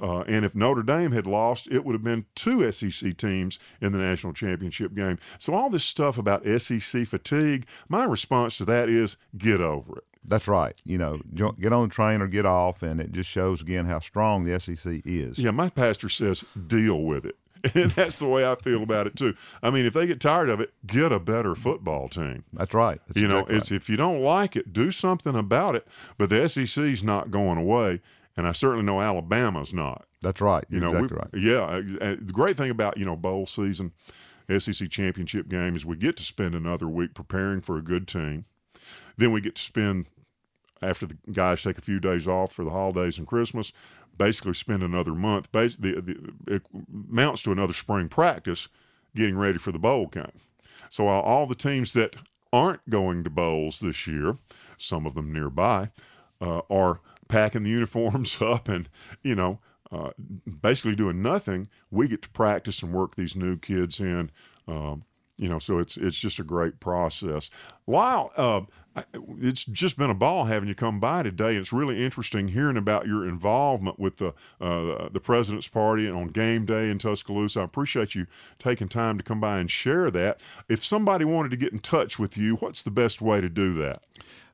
Uh, 0.02 0.22
and 0.22 0.44
if 0.44 0.56
Notre 0.56 0.82
Dame 0.82 1.12
had 1.12 1.28
lost, 1.28 1.68
it 1.68 1.86
would 1.86 1.94
have 1.94 2.04
been 2.04 2.26
two 2.36 2.72
SEC 2.72 3.16
teams 3.16 3.60
in 3.80 3.92
the 3.92 4.00
national 4.00 4.34
championship 4.34 4.96
game. 4.96 5.20
So 5.38 5.54
all 5.54 5.70
this 5.70 5.84
stuff 5.84 6.18
about 6.18 6.44
SEC 6.60 7.06
fatigue, 7.06 7.68
my 7.90 8.04
response 8.04 8.58
to 8.58 8.66
that 8.66 8.90
is 8.90 9.18
get 9.38 9.62
over 9.62 9.98
it. 10.00 10.04
That's 10.26 10.48
right. 10.48 10.74
You 10.84 10.98
know, 10.98 11.20
get 11.60 11.74
on 11.74 11.90
the 11.90 11.94
train 11.94 12.22
or 12.22 12.28
get 12.28 12.46
off, 12.46 12.82
and 12.82 13.02
it 13.02 13.12
just 13.12 13.30
shows 13.30 13.62
again 13.62 13.86
how 13.86 14.00
strong 14.00 14.46
the 14.46 14.60
SEC 14.60 15.02
is. 15.06 15.38
Yeah, 15.38 15.52
my 15.52 15.70
pastor 15.70 16.10
says 16.10 16.46
deal 16.68 17.02
with 17.02 17.26
it. 17.26 17.36
and 17.74 17.92
that's 17.92 18.18
the 18.18 18.28
way 18.28 18.46
I 18.50 18.56
feel 18.56 18.84
about 18.84 19.08
it 19.08 19.16
too. 19.16 19.36
I 19.62 19.70
mean, 19.70 19.86
if 19.86 19.94
they 19.94 20.06
get 20.06 20.20
tired 20.20 20.50
of 20.50 20.60
it, 20.60 20.74
get 20.86 21.12
a 21.12 21.20
better 21.20 21.56
football 21.56 22.10
team. 22.10 22.44
That's 22.52 22.74
right. 22.74 23.00
That's 23.08 23.18
you 23.18 23.28
know, 23.28 23.40
it's 23.40 23.72
right. 23.72 23.78
if 23.78 23.90
you 23.90 23.96
don't 23.96 24.22
like 24.22 24.56
it, 24.56 24.74
do 24.74 24.92
something 24.92 25.36
about 25.36 25.76
it. 25.76 25.88
But 26.18 26.30
the 26.30 26.50
SEC's 26.50 27.04
not 27.04 27.32
going 27.32 27.58
away, 27.58 28.02
and 28.36 28.48
I 28.48 28.52
certainly 28.52 28.84
know 28.84 29.00
Alabama's 29.00 29.74
not. 29.74 30.06
That's 30.22 30.42
right. 30.42 30.66
You're 30.70 30.82
you 30.82 30.88
know, 30.88 31.04
exactly 31.06 31.40
we, 31.42 31.56
right. 31.56 31.82
Yeah. 32.00 32.08
Eh, 32.08 32.16
the 32.22 32.34
great 32.34 32.58
thing 32.58 32.70
about 32.70 32.98
you 32.98 33.06
know 33.06 33.16
bowl 33.16 33.46
season, 33.46 33.94
SEC 34.60 34.90
championship 34.90 35.48
game 35.48 35.76
is 35.76 35.86
we 35.86 35.96
get 35.96 36.18
to 36.18 36.24
spend 36.24 36.56
another 36.56 36.88
week 36.88 37.14
preparing 37.14 37.62
for 37.62 37.78
a 37.78 37.82
good 37.82 38.08
team. 38.08 38.46
Then 39.16 39.32
we 39.32 39.40
get 39.40 39.56
to 39.56 39.62
spend 39.62 40.08
after 40.82 41.06
the 41.06 41.18
guys 41.32 41.64
take 41.64 41.78
a 41.78 41.82
few 41.82 42.00
days 42.00 42.28
off 42.28 42.52
for 42.52 42.66
the 42.66 42.72
holidays 42.72 43.18
and 43.18 43.26
Christmas 43.26 43.72
basically 44.18 44.54
spend 44.54 44.84
another 44.84 45.14
month. 45.14 45.52
Basically, 45.52 45.96
it 46.48 46.64
amounts 47.10 47.44
to 47.44 47.52
another 47.52 47.74
spring 47.74 48.10
practice 48.10 48.68
getting 49.16 49.38
ready 49.38 49.58
for 49.58 49.72
the 49.72 49.80
bowl 49.80 50.08
game. 50.08 50.32
So 50.90 51.08
all 51.08 51.48
the 51.48 51.56
teams 51.56 51.94
that 51.94 52.16
aren't 52.52 52.88
going 52.90 53.24
to 53.24 53.30
bowls 53.30 53.80
this 53.80 54.06
year, 54.06 54.38
some 54.78 55.06
of 55.06 55.16
them 55.16 55.34
nearby, 55.34 55.90
uh, 56.40 56.62
are 56.70 57.00
packing 57.28 57.64
the 57.64 57.72
uniforms 57.72 58.42
up 58.42 58.68
and 58.68 58.90
you 59.24 59.34
know 59.34 59.60
uh, 59.92 60.12
basically 60.62 60.96
doing 60.96 61.22
nothing. 61.22 61.68
We 61.92 62.08
get 62.08 62.22
to 62.24 62.30
practice 62.30 62.82
and 62.82 62.94
work 62.94 63.16
these 63.16 63.36
new 63.36 63.58
kids 63.58 64.00
in. 64.00 64.32
Um, 64.68 65.04
you 65.44 65.50
know, 65.50 65.60
so 65.60 65.78
it's 65.78 65.98
it's 65.98 66.18
just 66.18 66.40
a 66.40 66.44
great 66.44 66.80
process. 66.80 67.50
Lyle, 67.86 68.32
uh, 68.38 68.62
it's 69.42 69.66
just 69.66 69.98
been 69.98 70.10
a 70.10 70.14
ball 70.16 70.46
having 70.46 70.70
you 70.70 70.74
come 70.74 71.02
by 71.02 71.22
today. 71.22 71.58
It's 71.58 71.74
really 71.74 72.02
interesting 72.02 72.48
hearing 72.48 72.78
about 72.78 73.08
your 73.08 73.28
involvement 73.28 74.00
with 74.00 74.16
the 74.18 74.30
uh, 74.62 75.10
the 75.10 75.20
President's 75.22 75.68
Party 75.68 76.08
and 76.08 76.16
on 76.16 76.28
game 76.28 76.66
day 76.66 76.90
in 76.90 76.98
Tuscaloosa. 76.98 77.60
I 77.60 77.64
appreciate 77.66 78.16
you 78.16 78.26
taking 78.58 78.88
time 78.88 79.18
to 79.18 79.24
come 79.24 79.42
by 79.42 79.60
and 79.60 79.70
share 79.70 80.10
that. 80.12 80.40
If 80.70 80.86
somebody 80.86 81.26
wanted 81.26 81.52
to 81.52 81.58
get 81.58 81.74
in 81.74 81.80
touch 81.80 82.18
with 82.18 82.38
you, 82.38 82.56
what's 82.56 82.82
the 82.82 82.92
best 82.92 83.22
way 83.22 83.42
to 83.42 83.50
do 83.50 83.74
that? 83.74 84.02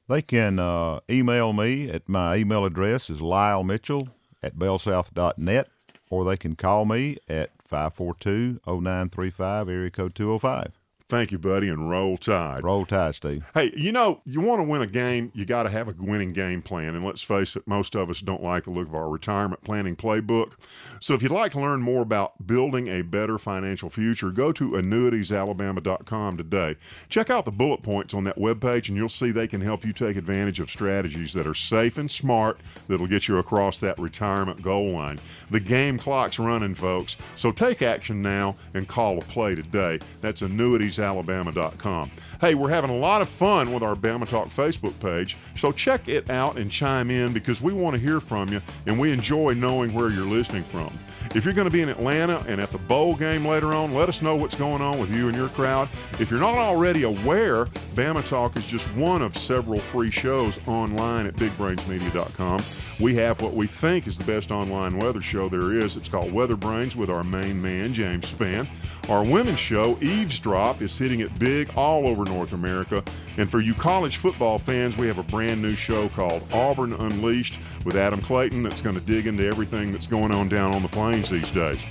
They 0.08 0.24
can 0.24 0.58
uh, 0.58 1.02
email 1.08 1.54
me 1.54 1.88
at 1.88 2.10
my 2.10 2.38
email 2.38 2.66
address 2.66 3.12
is 3.12 3.22
Lyle 3.22 3.64
Mitchell 3.64 4.10
at 4.42 4.56
bellsouth.net, 4.56 5.70
or 6.10 6.26
they 6.26 6.36
can 6.36 6.56
call 6.56 6.86
me 6.86 7.18
at 7.28 7.52
542 7.62 8.62
0935, 8.66 9.70
area 9.70 9.92
code 9.92 10.16
205. 10.16 10.79
Thank 11.10 11.32
you, 11.32 11.40
buddy, 11.40 11.70
and 11.70 11.90
roll 11.90 12.18
tide. 12.18 12.64
Roll 12.64 12.86
tide, 12.86 13.16
Steve. 13.16 13.44
Hey, 13.56 13.74
you 13.76 13.92
know, 13.92 14.22
you 14.26 14.42
want 14.42 14.60
to 14.60 14.64
win 14.64 14.84
a 14.84 14.88
game, 14.88 15.32
you 15.34 15.44
got 15.44 15.64
to 15.64 15.70
have 15.72 15.88
a 15.88 15.96
winning 15.98 16.34
game 16.34 16.62
plan. 16.62 16.94
And 16.94 17.04
let's 17.04 17.24
face 17.24 17.56
it, 17.56 17.66
most 17.66 17.96
of 17.96 18.12
us 18.12 18.22
don't 18.22 18.44
like 18.44 18.66
the 18.66 18.70
look 18.70 18.88
of 18.88 18.94
our 18.94 19.10
retirement 19.10 19.64
planning 19.64 19.96
playbook. 19.96 20.54
So 21.00 21.16
if 21.16 21.24
you'd 21.24 21.32
like 21.32 21.52
to 21.54 21.60
learn 21.60 21.82
more 21.82 22.04
about 22.04 22.46
building 22.46 22.90
a 22.90 23.02
better 23.02 23.40
financial 23.40 23.90
future, 23.90 24.30
go 24.30 24.52
to 24.52 24.70
annuitiesalabama.com 24.74 26.38
today. 26.38 26.76
Check 27.10 27.32
out 27.32 27.46
the 27.46 27.52
bullet 27.52 27.82
points 27.82 28.14
on 28.14 28.24
that 28.26 28.38
webpage, 28.38 28.90
and 28.90 28.96
you'll 28.96 29.10
see 29.10 29.32
they 29.32 29.48
can 29.48 29.62
help 29.62 29.84
you 29.84 29.94
take 29.94 30.16
advantage 30.16 30.60
of 30.60 30.70
strategies 30.70 31.34
that 31.34 31.48
are 31.48 31.56
safe 31.56 31.98
and 31.98 32.12
smart 32.12 32.60
that'll 32.88 33.08
get 33.08 33.28
you 33.28 33.40
across 33.40 33.80
that 33.80 33.98
retirement 33.98 34.62
goal 34.62 34.92
line. 34.92 35.20
The 35.50 35.60
game 35.60 35.98
clock's 35.98 36.38
running, 36.38 36.76
folks. 36.76 37.18
So 37.36 37.52
take 37.52 37.82
action 37.82 38.22
now 38.22 38.58
and 38.76 38.88
call 38.88 39.18
a 39.18 39.22
play 39.22 39.56
today. 39.56 39.98
That's 40.22 40.44
annuities 40.44 40.99
alabama.com. 41.00 42.12
Hey, 42.42 42.56
we're 42.56 42.70
having 42.70 42.90
a 42.90 42.98
lot 42.98 43.22
of 43.22 43.30
fun 43.30 43.74
with 43.74 43.84
our 43.84 43.96
Bama 43.96 44.28
Talk 44.28 44.50
Facebook 44.50 44.98
page, 45.00 45.38
so 45.56 45.72
check 45.72 46.08
it 46.08 46.30
out 46.30 46.58
and 46.58 46.72
chime 46.72 47.12
in 47.12 47.34
because 47.34 47.62
we 47.62 47.74
want 47.74 47.96
to 47.96 48.02
hear 48.02 48.20
from 48.20 48.50
you 48.50 48.62
and 48.86 49.00
we 49.00 49.12
enjoy 49.12 49.54
knowing 49.54 49.94
where 49.94 50.10
you're 50.10 50.26
listening 50.26 50.64
from. 50.64 50.92
If 51.36 51.46
you're 51.46 51.54
going 51.54 51.68
to 51.68 51.72
be 51.72 51.82
in 51.82 51.90
Atlanta 51.90 52.44
and 52.48 52.60
at 52.60 52.72
the 52.72 52.80
bowl 52.80 53.16
game 53.16 53.46
later 53.46 53.76
on, 53.76 53.94
let 53.94 54.10
us 54.10 54.22
know 54.22 54.36
what's 54.36 54.56
going 54.56 54.82
on 54.82 55.00
with 55.00 55.14
you 55.14 55.28
and 55.28 55.38
your 55.38 55.50
crowd. 55.50 55.88
If 56.20 56.32
you're 56.32 56.40
not 56.40 56.56
already 56.56 57.04
aware, 57.04 57.66
Bama 57.94 58.28
Talk 58.28 58.58
is 58.58 58.66
just 58.66 58.88
one 58.96 59.22
of 59.22 59.38
several 59.38 59.80
free 59.80 60.10
shows 60.10 60.60
online 60.66 61.28
at 61.28 61.36
bigbrainsmedia.com. 61.36 62.62
We 63.00 63.16
have 63.16 63.42
what 63.42 63.54
we 63.54 63.66
think 63.66 64.08
is 64.08 64.18
the 64.18 64.26
best 64.26 64.52
online 64.52 64.98
weather 64.98 65.22
show 65.22 65.48
there 65.48 65.72
is. 65.72 65.96
It's 65.96 66.10
called 66.10 66.34
Weather 66.34 66.58
Brains 66.58 66.98
with 66.98 67.10
our 67.10 67.24
main 67.24 67.62
man, 67.62 67.94
James 67.94 68.34
Spann. 68.34 68.68
Our 69.08 69.24
women's 69.24 69.60
show, 69.60 69.98
Eavesdrop, 70.02 70.82
is 70.82 70.98
hitting 70.98 71.22
it 71.22 71.40
big 71.40 71.72
all 71.78 72.06
over 72.08 72.26
North 72.26 72.52
America. 72.52 73.02
And 73.38 73.50
for 73.50 73.62
you 73.62 73.74
college 73.74 74.18
football 74.18 74.60
fans, 74.60 74.98
we 74.98 75.08
have 75.08 75.18
a 75.18 75.24
brand 75.24 75.62
new 75.62 75.76
show 75.76 76.10
called 76.10 76.44
Auburn 76.52 76.92
Unleashed 76.92 77.58
with 77.86 77.96
Adam 77.96 78.20
Clayton 78.20 78.64
that's 78.64 78.82
going 78.82 79.00
to 79.00 79.06
dig 79.06 79.28
into 79.28 79.48
everything 79.48 79.92
that's 79.92 80.08
going 80.08 80.34
on 80.34 80.50
down 80.50 80.76
on 80.76 80.82
the 80.82 80.90
plains 80.90 81.30
these 81.30 81.50
days. 81.52 81.82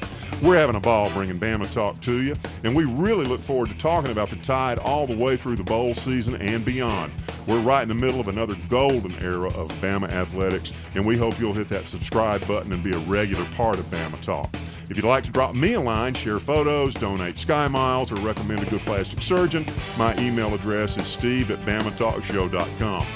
We're 0.43 0.57
having 0.57 0.77
a 0.77 0.81
ball 0.81 1.11
bringing 1.11 1.39
Bama 1.39 1.71
Talk 1.73 2.01
to 2.03 2.23
you, 2.23 2.37
and 2.65 2.75
we 2.77 2.85
really 2.85 3.25
look 3.25 3.41
forward 3.41 3.71
to 3.71 3.79
talking 3.79 4.13
about 4.13 4.31
the 4.31 4.37
Tide 4.37 4.79
all 4.79 5.07
the 5.07 5.17
way 5.17 5.37
through 5.37 5.57
the 5.57 5.65
bowl 5.65 5.95
season 5.95 6.37
and 6.37 6.65
beyond. 6.65 7.13
We're 7.47 7.61
right 7.61 7.83
in 7.83 7.89
the 7.89 7.95
middle 7.95 8.21
of 8.21 8.29
another 8.29 8.55
golden 8.69 9.13
era 9.23 9.49
of 9.49 9.73
Bama 9.81 10.11
athletics, 10.11 10.73
and 10.95 11.05
we 11.05 11.17
hope 11.17 11.41
you'll 11.41 11.55
hit 11.55 11.69
that 11.71 11.87
subscribe 11.87 12.47
button 12.47 12.73
and 12.73 12.85
be 12.85 12.93
a 12.93 12.99
regular 12.99 13.45
part 13.57 13.79
of 13.79 13.87
Bama 13.87 14.21
Talk. 14.21 14.55
If 14.91 14.97
you'd 14.97 15.05
like 15.05 15.25
to 15.25 15.31
drop 15.31 15.55
me 15.55 15.75
a 15.75 15.81
line, 15.81 16.15
share 16.15 16.39
photos, 16.39 16.95
donate 16.95 17.39
Sky 17.39 17.69
Miles, 17.69 18.11
or 18.13 18.17
recommend 18.17 18.63
a 18.63 18.67
good 18.67 18.81
plastic 18.81 19.23
surgeon, 19.23 19.67
my 19.99 20.17
email 20.19 20.55
address 20.55 20.97
is 20.97 21.07
steve 21.07 21.51
at 21.51 21.59
bamatalkshow.com. 21.61 23.07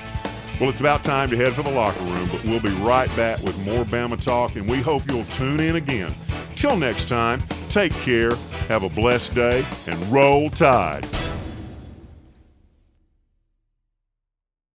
Well, 0.61 0.70
it's 0.70 0.81
about 0.81 1.03
time 1.03 1.31
to 1.31 1.37
head 1.37 1.55
for 1.55 1.62
the 1.62 1.70
locker 1.70 2.05
room, 2.05 2.29
but 2.31 2.44
we'll 2.44 2.61
be 2.61 2.70
right 2.85 3.14
back 3.16 3.42
with 3.42 3.59
more 3.64 3.85
Bama 3.85 4.20
Talk, 4.20 4.57
and 4.57 4.68
we 4.68 4.81
hope 4.81 5.03
you'll 5.11 5.25
tune 5.25 5.61
in 5.61 5.77
again. 5.77 6.12
Till 6.57 6.77
next 6.77 7.09
time, 7.09 7.43
take 7.69 7.93
care, 7.93 8.35
have 8.69 8.83
a 8.83 8.88
blessed 8.88 9.35
day, 9.35 9.65
and 9.87 9.99
roll 10.12 10.51
tide. 10.51 11.07